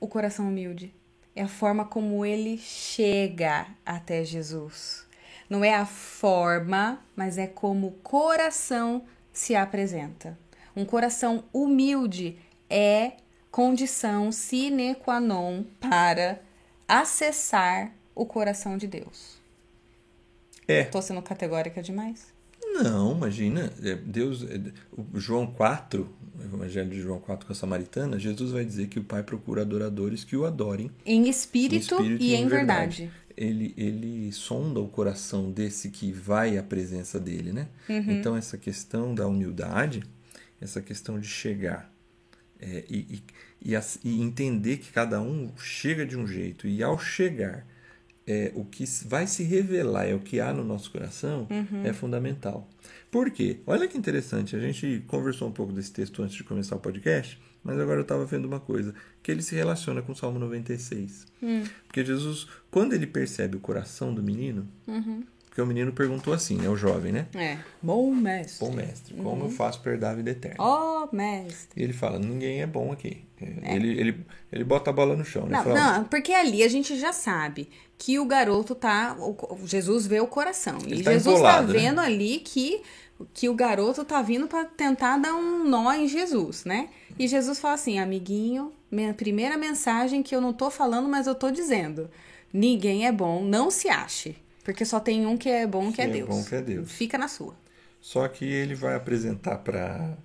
O 0.00 0.06
coração 0.08 0.48
humilde. 0.48 0.92
É 1.36 1.42
a 1.42 1.48
forma 1.48 1.84
como 1.84 2.24
ele 2.24 2.58
chega 2.58 3.66
até 3.84 4.24
Jesus. 4.24 5.06
Não 5.48 5.64
é 5.64 5.74
a 5.74 5.86
forma, 5.86 7.00
mas 7.14 7.38
é 7.38 7.46
como 7.46 7.88
o 7.88 7.92
coração 7.92 9.04
se 9.32 9.54
apresenta. 9.54 10.38
Um 10.76 10.84
coração 10.84 11.44
humilde 11.52 12.38
é 12.68 13.12
condição 13.50 14.32
sine 14.32 14.96
qua 14.96 15.20
non 15.20 15.62
para 15.80 16.40
acessar 16.88 17.92
o 18.14 18.26
coração 18.26 18.76
de 18.76 18.86
Deus. 18.86 19.40
É. 20.66 20.84
Tô 20.84 21.00
sendo 21.00 21.22
categórica 21.22 21.80
demais? 21.80 22.33
Não, 22.82 23.16
imagina. 23.16 23.72
é, 23.82 23.94
Deus, 23.94 24.42
é, 24.42 24.60
João 25.14 25.46
4, 25.46 26.08
o 26.36 26.42
Evangelho 26.42 26.90
de 26.90 27.00
João 27.00 27.20
4 27.20 27.46
com 27.46 27.52
a 27.52 27.56
Samaritana, 27.56 28.18
Jesus 28.18 28.50
vai 28.50 28.64
dizer 28.64 28.88
que 28.88 28.98
o 28.98 29.04
Pai 29.04 29.22
procura 29.22 29.62
adoradores 29.62 30.24
que 30.24 30.36
o 30.36 30.44
adorem 30.44 30.90
Em 31.06 31.28
espírito, 31.28 31.94
em 31.94 31.98
espírito 31.98 32.22
e 32.24 32.34
em 32.34 32.48
verdade. 32.48 33.10
Ele, 33.36 33.74
ele 33.76 34.32
sonda 34.32 34.80
o 34.80 34.88
coração 34.88 35.50
desse 35.50 35.90
que 35.90 36.12
vai 36.12 36.58
à 36.58 36.62
presença 36.62 37.18
dele, 37.18 37.52
né? 37.52 37.68
Uhum. 37.88 38.12
Então, 38.12 38.36
essa 38.36 38.56
questão 38.58 39.14
da 39.14 39.26
humildade, 39.26 40.02
essa 40.60 40.80
questão 40.80 41.18
de 41.18 41.26
chegar 41.26 41.92
é, 42.60 42.84
e, 42.88 43.22
e, 43.62 43.72
e, 43.72 43.78
e 44.04 44.22
entender 44.22 44.78
que 44.78 44.92
cada 44.92 45.20
um 45.20 45.52
chega 45.56 46.06
de 46.06 46.16
um 46.16 46.26
jeito, 46.26 46.66
e 46.66 46.82
ao 46.82 46.98
chegar, 46.98 47.66
é, 48.26 48.52
o 48.54 48.64
que 48.64 48.84
vai 49.06 49.26
se 49.26 49.42
revelar 49.42 50.06
é 50.06 50.14
o 50.14 50.18
que 50.20 50.40
há 50.40 50.52
no 50.52 50.64
nosso 50.64 50.90
coração, 50.90 51.46
Uhum. 51.50 51.84
é 51.84 51.92
fundamental. 51.92 52.68
Por 53.10 53.30
quê? 53.30 53.58
Olha 53.66 53.86
que 53.86 53.96
interessante, 53.98 54.56
a 54.56 54.58
gente 54.60 55.04
conversou 55.06 55.48
um 55.48 55.52
pouco 55.52 55.72
desse 55.72 55.92
texto 55.92 56.22
antes 56.22 56.34
de 56.36 56.42
começar 56.44 56.74
o 56.76 56.80
podcast, 56.80 57.38
mas 57.62 57.78
agora 57.78 57.98
eu 57.98 58.02
estava 58.02 58.24
vendo 58.26 58.44
uma 58.46 58.60
coisa, 58.60 58.94
que 59.22 59.30
ele 59.30 59.40
se 59.42 59.54
relaciona 59.54 60.02
com 60.02 60.12
o 60.12 60.16
Salmo 60.16 60.38
96. 60.38 61.26
Porque 61.86 62.04
Jesus, 62.04 62.46
quando 62.70 62.92
ele 62.94 63.06
percebe 63.06 63.56
o 63.56 63.60
coração 63.60 64.12
do 64.14 64.22
menino, 64.22 64.66
porque 65.54 65.62
o 65.62 65.66
menino 65.66 65.92
perguntou 65.92 66.34
assim, 66.34 66.56
né, 66.56 66.68
o 66.68 66.74
jovem, 66.74 67.12
né? 67.12 67.28
É. 67.32 67.58
Bom 67.80 68.12
mestre. 68.12 68.66
Bom 68.66 68.74
mestre, 68.74 69.14
como 69.14 69.44
eu 69.44 69.50
faço 69.50 69.80
para 69.80 69.92
herdar 69.92 70.10
a 70.10 70.14
vida 70.16 70.30
eterna? 70.30 70.56
Ó, 70.58 71.06
mestre. 71.12 71.80
E 71.80 71.84
ele 71.84 71.92
fala, 71.92 72.18
ninguém 72.18 72.60
é 72.60 72.66
bom 72.66 72.90
aqui. 72.90 73.24
Ele, 73.40 73.88
ele, 74.00 74.26
ele 74.50 74.64
bota 74.64 74.90
a 74.90 74.92
bola 74.92 75.14
no 75.14 75.24
chão, 75.24 75.46
né? 75.46 75.56
Não, 75.58 75.62
Fala, 75.62 75.74
"Ó, 75.74 75.76
não, 75.98 76.04
porque 76.06 76.32
ali 76.32 76.64
a 76.64 76.66
gente 76.66 76.98
já 76.98 77.12
sabe 77.12 77.68
que 77.96 78.18
o 78.18 78.24
garoto 78.26 78.74
tá. 78.74 79.14
o- 79.16 79.60
Jesus 79.64 80.08
vê 80.08 80.18
o 80.18 80.26
coração. 80.26 80.76
Ele 80.86 81.02
e 81.02 81.04
tá 81.04 81.12
Jesus 81.12 81.36
empolado, 81.36 81.68
tá 81.68 81.72
né? 81.72 81.78
vendo 81.78 82.00
ali 82.00 82.40
que, 82.40 82.82
que 83.32 83.48
o 83.48 83.54
garoto 83.54 84.04
tá 84.04 84.20
vindo 84.22 84.48
pra 84.48 84.64
tentar 84.64 85.18
dar 85.18 85.36
um 85.36 85.62
nó 85.62 85.92
em 85.92 86.08
Jesus, 86.08 86.64
né? 86.64 86.88
E 87.16 87.28
Jesus 87.28 87.60
fala 87.60 87.74
assim: 87.74 88.00
amiguinho, 88.00 88.72
minha 88.90 89.14
primeira 89.14 89.56
mensagem 89.56 90.20
que 90.20 90.34
eu 90.34 90.40
não 90.40 90.52
tô 90.52 90.68
falando, 90.68 91.08
mas 91.08 91.28
eu 91.28 91.34
tô 91.36 91.48
dizendo: 91.50 92.10
ninguém 92.52 93.06
é 93.06 93.12
bom, 93.12 93.44
não 93.44 93.70
se 93.70 93.88
ache. 93.88 94.36
Porque 94.64 94.84
só 94.84 94.98
tem 94.98 95.26
um 95.26 95.36
que 95.36 95.48
é 95.48 95.66
bom, 95.66 95.90
que, 95.90 95.96
Que 95.96 96.02
é 96.02 96.04
é 96.06 96.08
Deus. 96.08 96.28
bom, 96.28 96.42
que 96.44 96.54
é 96.54 96.62
Deus. 96.62 96.90
Fica 96.90 97.18
na 97.18 97.28
sua. 97.28 97.54
Só 98.00 98.26
que 98.28 98.44
ele 98.44 98.74
vai 98.74 98.94
apresentar 98.96 99.58
para 99.58 100.16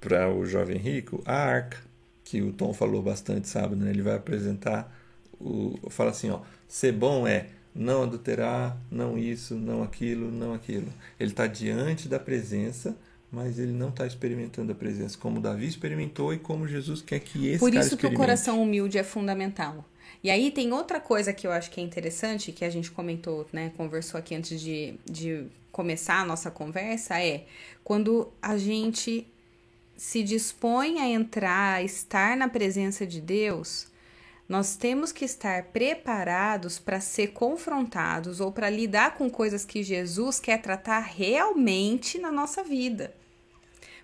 para 0.00 0.30
o 0.30 0.44
jovem 0.44 0.76
rico 0.76 1.22
a 1.24 1.34
arca, 1.34 1.78
que 2.24 2.42
o 2.42 2.52
Tom 2.52 2.74
falou 2.74 3.02
bastante 3.02 3.48
sábado, 3.48 3.76
né? 3.76 3.90
Ele 3.90 4.02
vai 4.02 4.14
apresentar 4.16 4.94
o 5.40 5.78
fala 5.90 6.10
assim, 6.10 6.30
ó, 6.30 6.40
ser 6.68 6.92
bom 6.92 7.26
é 7.26 7.46
não 7.74 8.02
adulterar, 8.04 8.76
não 8.90 9.18
isso, 9.18 9.54
não 9.54 9.82
aquilo, 9.82 10.30
não 10.30 10.54
aquilo. 10.54 10.86
Ele 11.18 11.30
está 11.30 11.46
diante 11.46 12.06
da 12.08 12.20
presença, 12.20 12.96
mas 13.32 13.58
ele 13.58 13.72
não 13.72 13.88
está 13.88 14.06
experimentando 14.06 14.72
a 14.72 14.74
presença 14.74 15.18
como 15.18 15.40
Davi 15.40 15.66
experimentou 15.66 16.32
e 16.32 16.38
como 16.38 16.68
Jesus 16.68 17.02
quer 17.02 17.18
que 17.20 17.48
esse 17.48 17.58
Por 17.58 17.74
isso 17.74 17.96
que 17.96 18.06
o 18.06 18.14
coração 18.14 18.62
humilde 18.62 18.98
é 18.98 19.02
fundamental. 19.02 19.84
E 20.22 20.30
aí 20.30 20.50
tem 20.50 20.72
outra 20.72 21.00
coisa 21.00 21.32
que 21.32 21.46
eu 21.46 21.52
acho 21.52 21.70
que 21.70 21.80
é 21.80 21.84
interessante, 21.84 22.52
que 22.52 22.64
a 22.64 22.70
gente 22.70 22.90
comentou, 22.90 23.46
né, 23.52 23.72
conversou 23.76 24.18
aqui 24.18 24.34
antes 24.34 24.60
de, 24.60 24.98
de 25.04 25.46
começar 25.70 26.20
a 26.20 26.24
nossa 26.24 26.50
conversa, 26.50 27.20
é 27.20 27.44
quando 27.82 28.32
a 28.40 28.56
gente 28.56 29.26
se 29.96 30.22
dispõe 30.22 31.00
a 31.00 31.08
entrar, 31.08 31.74
a 31.74 31.82
estar 31.82 32.36
na 32.36 32.48
presença 32.48 33.06
de 33.06 33.20
Deus, 33.20 33.88
nós 34.48 34.76
temos 34.76 35.10
que 35.10 35.24
estar 35.24 35.64
preparados 35.64 36.78
para 36.78 37.00
ser 37.00 37.28
confrontados 37.28 38.40
ou 38.40 38.52
para 38.52 38.68
lidar 38.68 39.16
com 39.16 39.30
coisas 39.30 39.64
que 39.64 39.82
Jesus 39.82 40.38
quer 40.38 40.60
tratar 40.60 41.00
realmente 41.00 42.18
na 42.18 42.30
nossa 42.30 42.62
vida. 42.62 43.14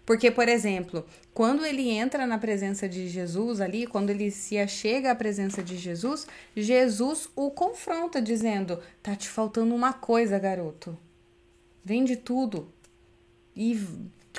Porque, 0.05 0.31
por 0.31 0.49
exemplo, 0.49 1.05
quando 1.33 1.65
ele 1.65 1.89
entra 1.89 2.27
na 2.27 2.39
presença 2.39 2.89
de 2.89 3.09
Jesus 3.09 3.61
ali, 3.61 3.87
quando 3.87 4.11
ele 4.11 4.31
se 4.31 4.59
achega 4.59 5.11
à 5.11 5.15
presença 5.15 5.63
de 5.63 5.77
Jesus, 5.77 6.27
Jesus 6.57 7.29
o 7.37 7.51
confronta, 7.51 8.21
dizendo: 8.21 8.81
Tá 9.03 9.15
te 9.15 9.29
faltando 9.29 9.75
uma 9.75 9.93
coisa, 9.93 10.39
garoto. 10.39 10.99
Vende 11.85 12.17
tudo 12.17 12.73
e 13.55 13.81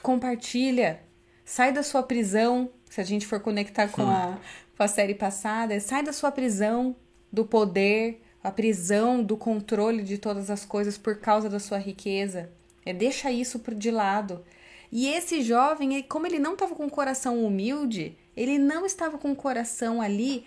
compartilha. 0.01 1.01
Sai 1.45 1.71
da 1.71 1.83
sua 1.83 2.03
prisão. 2.03 2.69
Se 2.89 2.99
a 2.99 3.03
gente 3.03 3.25
for 3.25 3.39
conectar 3.39 3.87
com 3.87 4.03
a, 4.03 4.37
com 4.75 4.83
a 4.83 4.87
série 4.87 5.15
passada, 5.15 5.79
sai 5.79 6.03
da 6.03 6.11
sua 6.11 6.31
prisão 6.31 6.95
do 7.31 7.45
poder, 7.45 8.21
a 8.43 8.51
prisão 8.51 9.23
do 9.23 9.37
controle 9.37 10.03
de 10.03 10.17
todas 10.17 10.49
as 10.49 10.65
coisas 10.65 10.97
por 10.97 11.17
causa 11.17 11.49
da 11.49 11.59
sua 11.59 11.77
riqueza. 11.77 12.49
É 12.85 12.93
deixa 12.93 13.31
isso 13.31 13.61
de 13.75 13.91
lado. 13.91 14.43
E 14.91 15.07
esse 15.07 15.41
jovem, 15.41 16.03
como 16.03 16.27
ele 16.27 16.39
não 16.39 16.53
estava 16.53 16.75
com 16.75 16.85
o 16.85 16.91
coração 16.91 17.43
humilde, 17.45 18.17
ele 18.35 18.57
não 18.57 18.85
estava 18.85 19.17
com 19.17 19.31
o 19.31 19.35
coração 19.35 20.01
ali 20.01 20.45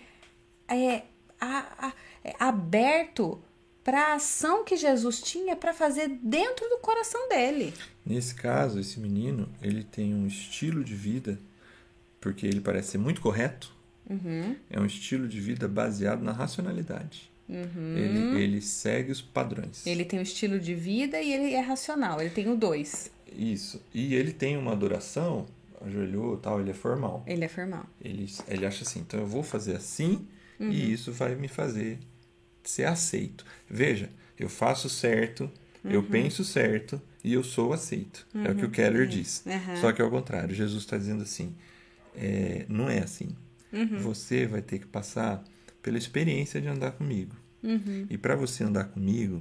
é, 0.67 1.03
a, 1.39 1.87
a, 1.87 1.93
é, 2.23 2.35
aberto 2.39 3.41
para 3.83 4.11
a 4.11 4.15
ação 4.15 4.63
que 4.63 4.75
Jesus 4.75 5.21
tinha 5.21 5.55
para 5.55 5.73
fazer 5.73 6.07
dentro 6.07 6.67
do 6.69 6.77
coração 6.79 7.29
dele. 7.29 7.73
Nesse 8.05 8.33
caso, 8.35 8.79
esse 8.79 8.99
menino, 8.99 9.47
ele 9.61 9.83
tem 9.83 10.13
um 10.13 10.25
estilo 10.25 10.83
de 10.83 10.95
vida, 10.95 11.39
porque 12.19 12.45
ele 12.45 12.61
parece 12.61 12.91
ser 12.91 12.97
muito 12.97 13.21
correto, 13.21 13.73
Uhum. 14.07 14.55
é 14.69 14.79
um 14.79 14.85
estilo 14.85 15.27
de 15.27 15.39
vida 15.39 15.67
baseado 15.67 16.21
na 16.21 16.31
racionalidade. 16.31 17.31
Uhum. 17.47 17.95
Ele, 17.97 18.43
ele 18.43 18.61
segue 18.61 19.11
os 19.11 19.21
padrões. 19.21 19.85
Ele 19.85 20.03
tem 20.03 20.19
um 20.19 20.23
estilo 20.23 20.59
de 20.59 20.73
vida 20.73 21.21
e 21.21 21.31
ele 21.31 21.53
é 21.53 21.59
racional. 21.59 22.19
Ele 22.19 22.31
tem 22.31 22.47
o 22.49 22.55
dois. 22.55 23.11
Isso. 23.31 23.81
E 23.93 24.15
ele 24.15 24.31
tem 24.33 24.57
uma 24.57 24.71
adoração, 24.71 25.45
ajoelhou 25.85 26.37
tal, 26.37 26.59
ele 26.59 26.71
é 26.71 26.73
formal. 26.73 27.23
Ele 27.27 27.45
é 27.45 27.47
formal. 27.47 27.85
Ele, 28.01 28.27
ele 28.47 28.65
acha 28.65 28.83
assim, 28.83 28.99
então 29.01 29.19
eu 29.19 29.27
vou 29.27 29.43
fazer 29.43 29.75
assim 29.75 30.27
Uhum. 30.59 30.71
e 30.71 30.93
isso 30.93 31.11
vai 31.11 31.35
me 31.35 31.47
fazer 31.49 31.99
ser 32.63 32.85
aceito. 32.85 33.45
Veja, 33.69 34.09
eu 34.39 34.47
faço 34.49 34.89
certo, 34.89 35.51
eu 35.83 35.99
Uhum. 35.99 36.07
penso 36.07 36.43
certo 36.45 36.99
e 37.23 37.33
eu 37.33 37.43
sou 37.43 37.73
aceito. 37.73 38.25
É 38.33 38.51
o 38.51 38.55
que 38.55 38.65
o 38.65 38.71
Keller 38.71 39.05
diz. 39.05 39.43
Uhum. 39.45 39.75
Só 39.81 39.91
que 39.91 40.01
ao 40.01 40.09
contrário, 40.09 40.55
Jesus 40.55 40.83
está 40.83 40.97
dizendo 40.97 41.23
assim, 41.23 41.53
é, 42.15 42.65
não 42.69 42.89
é 42.89 42.99
assim. 42.99 43.35
Uhum. 43.73 43.99
Você 43.99 44.45
vai 44.47 44.61
ter 44.61 44.79
que 44.79 44.85
passar 44.87 45.43
pela 45.85 45.99
experiência 45.99 46.59
de 46.59 46.67
andar 46.67 46.93
comigo. 46.93 47.35
Uhum. 47.61 48.07
E 48.09 48.17
para 48.17 48.35
você 48.35 48.63
andar 48.63 48.85
comigo, 48.85 49.39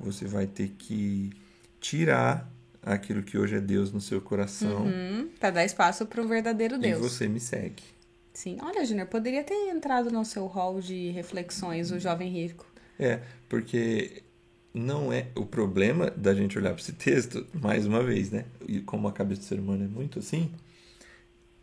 você 0.00 0.24
vai 0.24 0.46
ter 0.46 0.68
que 0.70 1.30
tirar 1.78 2.50
aquilo 2.82 3.22
que 3.22 3.36
hoje 3.36 3.56
é 3.56 3.60
Deus 3.60 3.92
no 3.92 4.00
seu 4.00 4.22
coração 4.22 4.86
Uhum. 4.86 5.28
Para 5.38 5.50
dar 5.50 5.64
espaço 5.66 6.06
para 6.06 6.22
o 6.22 6.26
verdadeiro 6.26 6.76
e 6.76 6.78
Deus. 6.78 6.98
você 6.98 7.28
me 7.28 7.38
segue. 7.38 7.82
Sim. 8.32 8.56
Olha, 8.62 8.86
Júnior, 8.86 9.06
poderia 9.08 9.44
ter 9.44 9.68
entrado 9.68 10.10
no 10.10 10.24
seu 10.24 10.46
hall 10.46 10.80
de 10.80 11.10
reflexões 11.10 11.90
o 11.90 12.00
jovem 12.00 12.30
rico. 12.30 12.64
É, 12.98 13.20
porque 13.46 14.22
não 14.72 15.12
é 15.12 15.26
o 15.34 15.44
problema 15.44 16.10
da 16.10 16.34
gente 16.34 16.56
olhar 16.56 16.72
para 16.72 16.80
esse 16.80 16.92
texto, 16.94 17.46
mais 17.52 17.84
uma 17.84 18.02
vez, 18.02 18.30
né? 18.30 18.46
E 18.66 18.80
como 18.80 19.08
a 19.08 19.12
cabeça 19.12 19.42
do 19.42 19.44
ser 19.44 19.60
humano 19.60 19.84
é 19.84 19.88
muito 19.88 20.20
assim, 20.20 20.50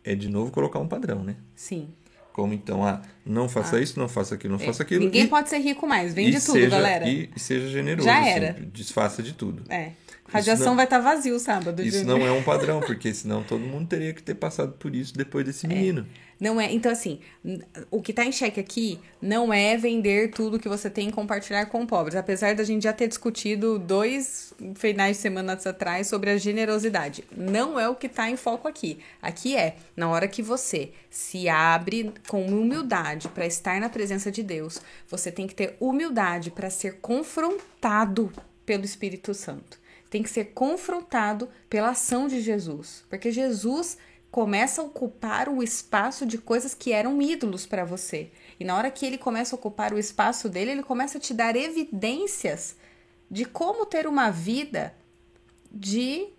é 0.04 0.14
de 0.14 0.28
novo 0.28 0.52
colocar 0.52 0.78
um 0.78 0.86
padrão, 0.86 1.24
né? 1.24 1.34
Sim. 1.56 1.88
Como 2.34 2.52
então, 2.52 2.84
ah, 2.84 3.00
não 3.24 3.48
faça 3.48 3.80
isso, 3.80 3.96
não 3.96 4.08
faça 4.08 4.34
aquilo, 4.34 4.54
não 4.54 4.58
faça 4.58 4.82
aquilo. 4.82 5.04
Ninguém 5.04 5.22
e, 5.22 5.28
pode 5.28 5.48
ser 5.48 5.58
rico 5.58 5.86
mais. 5.86 6.12
Vende 6.12 6.40
tudo, 6.40 6.54
seja, 6.54 6.68
galera. 6.68 7.08
E, 7.08 7.30
e 7.34 7.38
seja 7.38 7.68
generoso, 7.68 8.08
Já 8.08 8.26
era. 8.26 8.48
sempre, 8.48 8.66
desfaça 8.66 9.22
de 9.22 9.34
tudo. 9.34 9.62
É. 9.70 9.92
Radiação 10.28 10.66
não- 10.66 10.74
vai 10.74 10.84
estar 10.84 10.98
vazio 10.98 11.38
sábado, 11.38 11.80
Isso 11.80 12.04
não 12.04 12.26
é 12.26 12.32
um 12.32 12.42
padrão, 12.42 12.80
porque 12.80 13.14
senão 13.14 13.44
todo 13.44 13.60
mundo 13.60 13.86
teria 13.86 14.12
que 14.12 14.20
ter 14.20 14.34
passado 14.34 14.72
por 14.72 14.96
isso 14.96 15.14
depois 15.16 15.44
desse 15.46 15.68
menino. 15.68 16.08
Não 16.44 16.60
é. 16.60 16.70
Então, 16.70 16.92
assim, 16.92 17.20
o 17.90 18.02
que 18.02 18.12
tá 18.12 18.22
em 18.22 18.30
xeque 18.30 18.60
aqui 18.60 19.00
não 19.20 19.50
é 19.50 19.78
vender 19.78 20.30
tudo 20.30 20.58
que 20.58 20.68
você 20.68 20.90
tem 20.90 21.08
e 21.08 21.12
compartilhar 21.12 21.64
com 21.64 21.86
pobres. 21.86 22.16
Apesar 22.16 22.54
da 22.54 22.62
gente 22.62 22.82
já 22.82 22.92
ter 22.92 23.08
discutido 23.08 23.78
dois 23.78 24.52
finais 24.74 25.16
de 25.16 25.22
semana 25.22 25.54
atrás 25.54 26.06
sobre 26.06 26.28
a 26.28 26.36
generosidade. 26.36 27.24
Não 27.34 27.80
é 27.80 27.88
o 27.88 27.94
que 27.94 28.10
tá 28.10 28.28
em 28.28 28.36
foco 28.36 28.68
aqui. 28.68 28.98
Aqui 29.22 29.56
é, 29.56 29.76
na 29.96 30.10
hora 30.10 30.28
que 30.28 30.42
você 30.42 30.92
se 31.08 31.48
abre 31.48 32.12
com 32.28 32.44
humildade 32.44 33.28
para 33.28 33.46
estar 33.46 33.80
na 33.80 33.88
presença 33.88 34.30
de 34.30 34.42
Deus, 34.42 34.82
você 35.08 35.32
tem 35.32 35.46
que 35.46 35.54
ter 35.54 35.78
humildade 35.80 36.50
para 36.50 36.68
ser 36.68 36.98
confrontado 37.00 38.30
pelo 38.66 38.84
Espírito 38.84 39.32
Santo. 39.32 39.80
Tem 40.10 40.22
que 40.22 40.28
ser 40.28 40.52
confrontado 40.52 41.48
pela 41.70 41.90
ação 41.90 42.28
de 42.28 42.42
Jesus. 42.42 43.02
Porque 43.08 43.32
Jesus 43.32 43.96
começa 44.34 44.82
a 44.82 44.84
ocupar 44.84 45.48
o 45.48 45.62
espaço 45.62 46.26
de 46.26 46.38
coisas 46.38 46.74
que 46.74 46.90
eram 46.90 47.22
ídolos 47.22 47.66
para 47.66 47.84
você. 47.84 48.32
E 48.58 48.64
na 48.64 48.76
hora 48.76 48.90
que 48.90 49.06
ele 49.06 49.16
começa 49.16 49.54
a 49.54 49.56
ocupar 49.56 49.94
o 49.94 49.98
espaço 49.98 50.48
dele, 50.48 50.72
ele 50.72 50.82
começa 50.82 51.18
a 51.18 51.20
te 51.20 51.32
dar 51.32 51.54
evidências 51.54 52.74
de 53.30 53.44
como 53.44 53.86
ter 53.86 54.08
uma 54.08 54.30
vida 54.30 54.92
de 55.70 56.30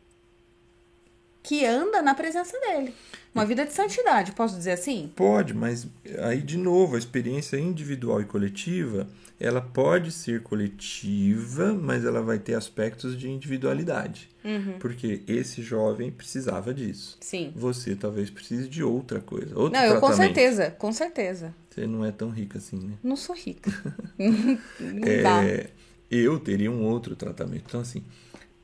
que 1.45 1.63
anda 1.63 2.01
na 2.01 2.15
presença 2.15 2.59
dele. 2.59 2.93
Uma 3.33 3.45
vida 3.45 3.65
de 3.65 3.73
santidade, 3.73 4.31
posso 4.31 4.55
dizer 4.57 4.71
assim? 4.71 5.11
Pode, 5.15 5.53
mas 5.53 5.85
aí 6.23 6.41
de 6.41 6.57
novo, 6.57 6.95
a 6.95 6.99
experiência 6.99 7.57
individual 7.57 8.19
e 8.21 8.25
coletiva, 8.25 9.07
ela 9.39 9.61
pode 9.61 10.11
ser 10.11 10.41
coletiva, 10.41 11.73
mas 11.73 12.03
ela 12.03 12.21
vai 12.21 12.39
ter 12.39 12.55
aspectos 12.55 13.17
de 13.17 13.29
individualidade. 13.29 14.29
Uhum. 14.43 14.79
Porque 14.79 15.21
esse 15.27 15.61
jovem 15.61 16.09
precisava 16.09 16.73
disso. 16.73 17.17
Sim. 17.19 17.51
Você 17.55 17.95
talvez 17.95 18.29
precise 18.29 18.67
de 18.67 18.81
outra 18.81 19.19
coisa, 19.19 19.57
outro 19.57 19.77
Não, 19.77 19.85
eu 19.85 19.99
com 19.99 20.07
tratamento. 20.07 20.35
certeza, 20.35 20.71
com 20.71 20.91
certeza. 20.91 21.53
Você 21.69 21.85
não 21.85 22.05
é 22.05 22.11
tão 22.11 22.29
rica 22.29 22.57
assim, 22.57 22.77
né? 22.77 22.93
Não 23.03 23.17
sou 23.17 23.35
rica. 23.35 23.69
não 24.17 25.23
dá. 25.23 25.43
É, 25.43 25.69
eu 26.09 26.39
teria 26.39 26.71
um 26.71 26.83
outro 26.85 27.15
tratamento. 27.15 27.65
Então, 27.67 27.81
assim, 27.81 28.01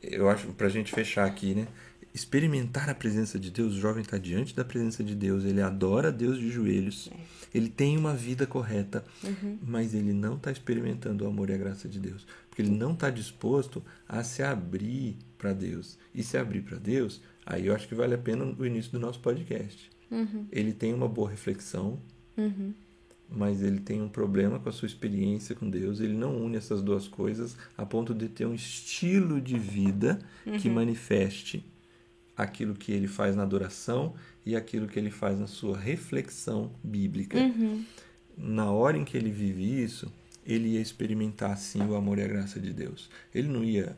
eu 0.02 0.30
acho, 0.30 0.48
pra 0.54 0.70
gente 0.70 0.92
fechar 0.92 1.26
aqui, 1.26 1.54
né? 1.54 1.68
Experimentar 2.14 2.90
a 2.90 2.96
presença 2.96 3.40
de 3.40 3.50
Deus, 3.50 3.76
o 3.76 3.80
jovem 3.80 4.02
está 4.02 4.18
diante 4.18 4.54
da 4.54 4.66
presença 4.66 5.02
de 5.02 5.16
Deus, 5.16 5.46
ele 5.46 5.62
adora 5.62 6.12
Deus 6.12 6.38
de 6.38 6.50
joelhos, 6.50 7.10
ele 7.54 7.70
tem 7.70 7.98
uma 7.98 8.14
vida 8.14 8.46
correta, 8.46 9.04
mas 9.66 9.94
ele 9.94 10.12
não 10.12 10.36
está 10.36 10.52
experimentando 10.52 11.24
o 11.24 11.28
amor 11.28 11.50
e 11.50 11.54
a 11.54 11.58
graça 11.58 11.88
de 11.88 12.00
Deus, 12.00 12.28
porque 12.50 12.62
ele 12.62 12.72
não 12.72 12.92
está 12.92 13.10
disposto 13.10 13.82
a 14.08 14.24
se 14.24 14.44
abrir 14.44 15.16
para 15.38 15.54
Deus. 15.54 15.98
E 16.14 16.22
se 16.22 16.38
abrir 16.38 16.62
para 16.62 16.78
Deus, 16.78 17.22
aí 17.46 17.68
eu 17.68 17.74
acho 17.76 17.88
que 17.88 17.96
vale 17.96 18.14
a 18.14 18.18
pena 18.18 18.44
o 18.44 18.66
início 18.66 18.92
do 18.92 19.00
nosso 19.00 19.20
podcast. 19.22 19.90
Ele 20.52 20.74
tem 20.74 20.94
uma 20.94 21.08
boa 21.08 21.30
reflexão, 21.30 21.98
mas 23.30 23.62
ele 23.62 23.80
tem 23.80 24.02
um 24.02 24.10
problema 24.10 24.60
com 24.60 24.68
a 24.68 24.72
sua 24.74 24.86
experiência 24.86 25.56
com 25.56 25.70
Deus. 25.70 26.02
Ele 26.02 26.14
não 26.18 26.36
une 26.44 26.58
essas 26.58 26.82
duas 26.82 27.08
coisas 27.08 27.56
a 27.78 27.86
ponto 27.86 28.14
de 28.14 28.28
ter 28.28 28.46
um 28.46 28.54
estilo 28.54 29.40
de 29.40 29.58
vida 29.58 30.20
que 30.60 30.70
manifeste 30.70 31.66
aquilo 32.42 32.74
que 32.74 32.92
ele 32.92 33.08
faz 33.08 33.36
na 33.36 33.44
adoração 33.44 34.14
e 34.46 34.56
aquilo 34.56 34.88
que 34.88 34.98
ele 34.98 35.12
faz 35.12 35.40
na 35.40 35.48
sua 35.48 35.78
reflexão 35.78 36.72
bíblica. 36.84 37.38
Na 38.38 38.72
hora 38.72 38.98
em 38.98 39.04
que 39.04 39.16
ele 39.18 39.30
vive 39.30 39.84
isso, 39.84 40.12
ele 40.46 40.70
ia 40.70 40.82
experimentar 40.82 41.58
sim 41.58 41.82
o 41.84 41.96
amor 41.96 42.18
e 42.18 42.24
a 42.24 42.28
graça 42.28 42.60
de 42.60 42.74
Deus. 42.74 43.10
Ele 43.34 43.48
não 43.48 43.64
ia. 43.64 43.96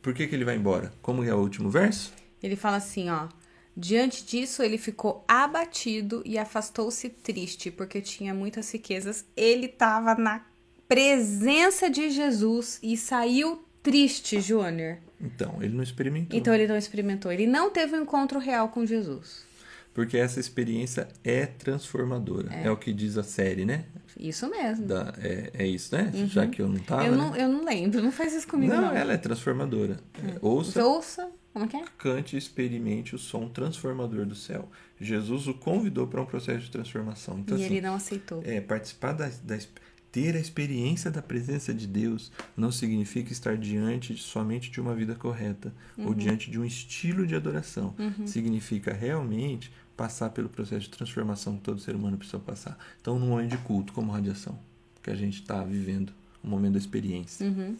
Por 0.00 0.14
que, 0.14 0.26
que 0.26 0.34
ele 0.34 0.44
vai 0.44 0.56
embora? 0.56 0.92
Como 1.02 1.22
é 1.22 1.34
o 1.34 1.38
último 1.38 1.70
verso? 1.70 2.12
Ele 2.42 2.56
fala 2.56 2.76
assim, 2.76 3.10
ó. 3.10 3.28
Diante 3.76 4.24
disso, 4.24 4.62
ele 4.62 4.76
ficou 4.76 5.24
abatido 5.28 6.20
e 6.24 6.36
afastou-se 6.36 7.08
triste, 7.08 7.70
porque 7.70 8.00
tinha 8.00 8.34
muitas 8.34 8.72
riquezas. 8.72 9.24
Ele 9.36 9.66
estava 9.66 10.16
na 10.16 10.44
presença 10.88 11.88
de 11.88 12.10
Jesus 12.10 12.80
e 12.82 12.96
saiu 12.96 13.62
triste, 13.88 14.40
Júnior. 14.40 14.98
Então, 15.20 15.56
ele 15.60 15.74
não 15.74 15.82
experimentou. 15.82 16.38
Então 16.38 16.54
ele 16.54 16.66
não 16.66 16.76
experimentou, 16.76 17.32
ele 17.32 17.46
não 17.46 17.70
teve 17.70 17.96
um 17.96 18.02
encontro 18.02 18.38
real 18.38 18.68
com 18.68 18.86
Jesus. 18.86 19.46
Porque 19.94 20.16
essa 20.16 20.38
experiência 20.38 21.08
é 21.24 21.44
transformadora. 21.44 22.54
É, 22.54 22.70
o 22.70 22.76
que 22.76 22.92
diz 22.92 23.18
a 23.18 23.24
série, 23.24 23.64
né? 23.64 23.86
Isso 24.16 24.48
mesmo. 24.48 24.86
Da, 24.86 25.12
é, 25.18 25.50
é 25.54 25.66
isso, 25.66 25.92
né? 25.94 26.12
Já 26.26 26.46
que 26.46 26.62
eu 26.62 26.68
não 26.68 26.78
tava. 26.78 27.04
eu, 27.04 27.12
né? 27.12 27.16
não, 27.16 27.36
eu 27.36 27.48
não 27.48 27.64
lembro, 27.64 28.00
não 28.00 28.12
faz 28.12 28.32
isso 28.32 28.46
comigo, 28.46 28.72
Não, 28.72 28.82
não. 28.82 28.92
ela 28.92 29.14
é 29.14 29.16
transformadora. 29.16 29.96
É, 30.14 30.38
ouça, 30.40 30.84
Ouça, 30.84 31.28
Como 31.52 31.66
que 31.66 31.76
é? 31.76 31.84
Cante 31.96 32.36
e 32.36 32.38
experimente 32.38 33.16
o 33.16 33.18
som 33.18 33.48
transformador 33.48 34.24
do 34.24 34.36
céu. 34.36 34.68
Jesus 35.00 35.48
o 35.48 35.54
convidou 35.54 36.06
para 36.06 36.20
um 36.20 36.26
processo 36.26 36.60
de 36.60 36.70
transformação. 36.70 37.38
Então, 37.40 37.56
e 37.58 37.64
assim, 37.64 37.72
ele 37.74 37.80
não 37.80 37.94
aceitou. 37.94 38.40
é, 38.44 38.60
participar 38.60 39.12
da, 39.14 39.28
da, 39.42 39.58
ter 40.10 40.36
a 40.36 40.40
experiência 40.40 41.10
da 41.10 41.20
presença 41.20 41.72
de 41.74 41.86
Deus 41.86 42.32
não 42.56 42.72
significa 42.72 43.32
estar 43.32 43.56
diante 43.56 44.16
somente 44.16 44.70
de 44.70 44.80
uma 44.80 44.94
vida 44.94 45.14
correta 45.14 45.72
ou 45.98 46.14
diante 46.14 46.50
de 46.50 46.58
um 46.58 46.64
estilo 46.64 47.26
de 47.26 47.34
adoração. 47.34 47.94
Significa 48.26 48.92
realmente 48.92 49.72
passar 49.96 50.30
pelo 50.30 50.48
processo 50.48 50.82
de 50.82 50.90
transformação 50.90 51.56
que 51.56 51.62
todo 51.62 51.80
ser 51.80 51.96
humano 51.96 52.16
precisa 52.16 52.38
passar. 52.38 52.78
Então, 53.00 53.18
num 53.18 53.28
momento 53.28 53.50
de 53.50 53.58
culto, 53.58 53.92
como 53.92 54.12
radiação, 54.12 54.58
que 55.02 55.10
a 55.10 55.14
gente 55.14 55.40
está 55.40 55.64
vivendo, 55.64 56.12
um 56.42 56.48
momento 56.48 56.74
da 56.74 56.78
experiência. 56.78 57.46
Uhum. 57.46 57.76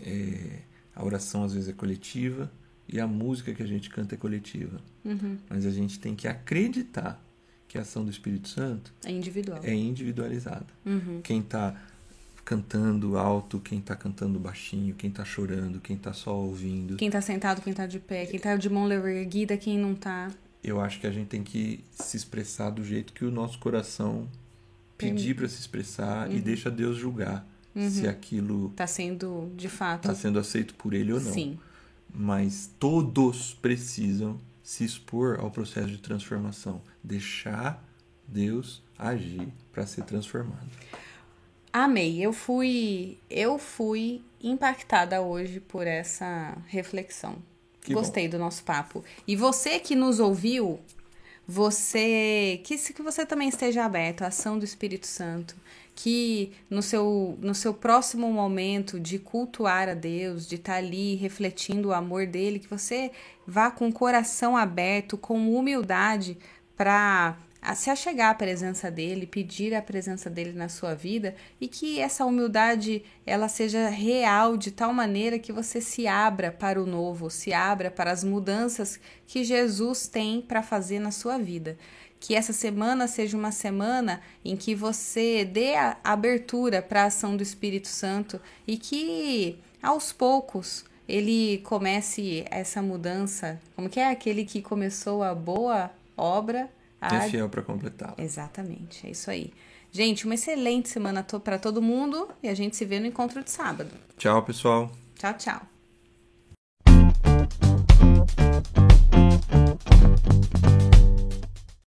É, 0.00 0.60
a 0.94 1.04
oração 1.04 1.42
às 1.44 1.54
vezes 1.54 1.68
é 1.68 1.72
coletiva 1.72 2.52
e 2.86 3.00
a 3.00 3.06
música 3.06 3.54
que 3.54 3.62
a 3.62 3.66
gente 3.66 3.88
canta 3.88 4.14
é 4.14 4.18
coletiva. 4.18 4.80
Uhum. 5.04 5.38
Mas 5.48 5.64
a 5.64 5.70
gente 5.70 5.98
tem 5.98 6.14
que 6.14 6.28
acreditar 6.28 7.22
que 7.70 7.78
a 7.78 7.82
ação 7.82 8.04
do 8.04 8.10
Espírito 8.10 8.48
Santo 8.48 8.92
É 9.04 9.12
individual. 9.12 9.60
é 9.62 9.72
individualizada. 9.72 10.66
Uhum. 10.84 11.20
Quem 11.22 11.38
está 11.38 11.80
cantando 12.44 13.16
alto, 13.16 13.60
quem 13.60 13.78
está 13.78 13.94
cantando 13.94 14.40
baixinho, 14.40 14.92
quem 14.96 15.08
está 15.08 15.24
chorando, 15.24 15.78
quem 15.80 15.94
está 15.94 16.12
só 16.12 16.34
ouvindo. 16.36 16.96
Quem 16.96 17.08
tá 17.08 17.20
sentado, 17.20 17.62
quem 17.62 17.72
tá 17.72 17.86
de 17.86 18.00
pé, 18.00 18.26
quem 18.26 18.40
tá 18.40 18.56
de 18.56 18.68
mão 18.68 18.90
erguida, 18.90 19.56
quem 19.56 19.78
não 19.78 19.94
tá. 19.94 20.32
Eu 20.64 20.80
acho 20.80 20.98
que 20.98 21.06
a 21.06 21.12
gente 21.12 21.28
tem 21.28 21.44
que 21.44 21.84
se 21.92 22.16
expressar 22.16 22.70
do 22.70 22.82
jeito 22.84 23.12
que 23.12 23.24
o 23.24 23.30
nosso 23.30 23.56
coração 23.60 24.26
pedir 24.98 25.36
para 25.36 25.48
se 25.48 25.60
expressar 25.60 26.30
e 26.32 26.40
deixa 26.40 26.68
Deus 26.72 26.96
julgar 26.98 27.46
se 27.88 28.08
aquilo 28.08 28.70
Tá 28.74 28.86
sendo, 28.88 29.48
de 29.56 29.68
fato. 29.68 30.10
está 30.10 30.14
sendo 30.20 30.40
aceito 30.40 30.74
por 30.74 30.92
ele 30.92 31.12
ou 31.12 31.20
não. 31.20 31.32
Sim. 31.32 31.56
Mas 32.12 32.68
todos 32.80 33.54
precisam 33.62 34.36
se 34.62 34.84
expor 34.84 35.40
ao 35.40 35.50
processo 35.50 35.88
de 35.88 35.98
transformação, 35.98 36.82
deixar 37.02 37.84
Deus 38.26 38.82
agir 38.98 39.48
para 39.72 39.86
ser 39.86 40.04
transformado. 40.04 40.68
Amei. 41.72 42.24
Eu 42.24 42.32
fui, 42.32 43.18
eu 43.28 43.58
fui 43.58 44.22
impactada 44.42 45.20
hoje 45.20 45.60
por 45.60 45.86
essa 45.86 46.56
reflexão. 46.66 47.36
Que 47.80 47.94
Gostei 47.94 48.28
do 48.28 48.38
nosso 48.38 48.62
papo. 48.62 49.04
E 49.26 49.34
você 49.34 49.78
que 49.78 49.94
nos 49.94 50.20
ouviu, 50.20 50.78
você 51.46 52.60
que 52.62 52.76
que 52.76 53.02
você 53.02 53.24
também 53.24 53.48
esteja 53.48 53.84
aberto 53.84 54.22
à 54.22 54.26
ação 54.26 54.58
do 54.58 54.64
Espírito 54.64 55.06
Santo, 55.06 55.56
que 56.02 56.52
no 56.70 56.80
seu 56.80 57.38
no 57.42 57.54
seu 57.54 57.74
próximo 57.74 58.32
momento 58.32 58.98
de 58.98 59.18
cultuar 59.18 59.86
a 59.86 59.92
Deus, 59.94 60.46
de 60.46 60.54
estar 60.54 60.76
ali 60.76 61.14
refletindo 61.14 61.88
o 61.88 61.92
amor 61.92 62.26
dele, 62.26 62.58
que 62.58 62.68
você 62.68 63.10
vá 63.46 63.70
com 63.70 63.88
o 63.88 63.92
coração 63.92 64.56
aberto, 64.56 65.18
com 65.18 65.54
humildade 65.54 66.38
para 66.74 67.36
se 67.74 67.90
achegar 67.90 68.30
à 68.30 68.34
presença 68.34 68.90
dele, 68.90 69.26
pedir 69.26 69.74
a 69.74 69.82
presença 69.82 70.30
dele 70.30 70.54
na 70.54 70.70
sua 70.70 70.94
vida 70.94 71.34
e 71.60 71.68
que 71.68 72.00
essa 72.00 72.24
humildade 72.24 73.04
ela 73.26 73.48
seja 73.48 73.90
real 73.90 74.56
de 74.56 74.70
tal 74.70 74.94
maneira 74.94 75.38
que 75.38 75.52
você 75.52 75.82
se 75.82 76.06
abra 76.06 76.50
para 76.50 76.82
o 76.82 76.86
novo, 76.86 77.28
se 77.28 77.52
abra 77.52 77.90
para 77.90 78.10
as 78.10 78.24
mudanças 78.24 78.98
que 79.26 79.44
Jesus 79.44 80.08
tem 80.08 80.40
para 80.40 80.62
fazer 80.62 80.98
na 80.98 81.10
sua 81.10 81.36
vida. 81.36 81.76
Que 82.20 82.34
essa 82.34 82.52
semana 82.52 83.08
seja 83.08 83.36
uma 83.36 83.50
semana 83.50 84.20
em 84.44 84.56
que 84.56 84.74
você 84.74 85.44
dê 85.44 85.74
a 85.74 85.96
abertura 86.04 86.80
para 86.80 87.02
a 87.02 87.06
ação 87.06 87.36
do 87.36 87.42
Espírito 87.42 87.88
Santo 87.88 88.40
e 88.66 88.76
que 88.76 89.58
aos 89.82 90.12
poucos 90.12 90.84
ele 91.08 91.58
comece 91.64 92.44
essa 92.50 92.80
mudança. 92.80 93.60
Como 93.74 93.88
que 93.88 93.98
é 93.98 94.10
aquele 94.10 94.44
que 94.44 94.62
começou 94.62 95.22
a 95.22 95.34
boa 95.34 95.90
obra? 96.16 96.70
a 97.00 97.16
É 97.16 97.30
fiel 97.30 97.48
para 97.48 97.62
completá-lo. 97.62 98.14
Exatamente, 98.18 99.06
é 99.06 99.10
isso 99.10 99.30
aí. 99.30 99.52
Gente, 99.90 100.24
uma 100.24 100.34
excelente 100.34 100.88
semana 100.88 101.24
para 101.24 101.58
todo 101.58 101.82
mundo 101.82 102.28
e 102.42 102.48
a 102.48 102.54
gente 102.54 102.76
se 102.76 102.84
vê 102.84 103.00
no 103.00 103.06
encontro 103.06 103.42
de 103.42 103.50
sábado. 103.50 103.90
Tchau, 104.16 104.42
pessoal. 104.44 104.90
Tchau, 105.16 105.34
tchau. 105.34 105.62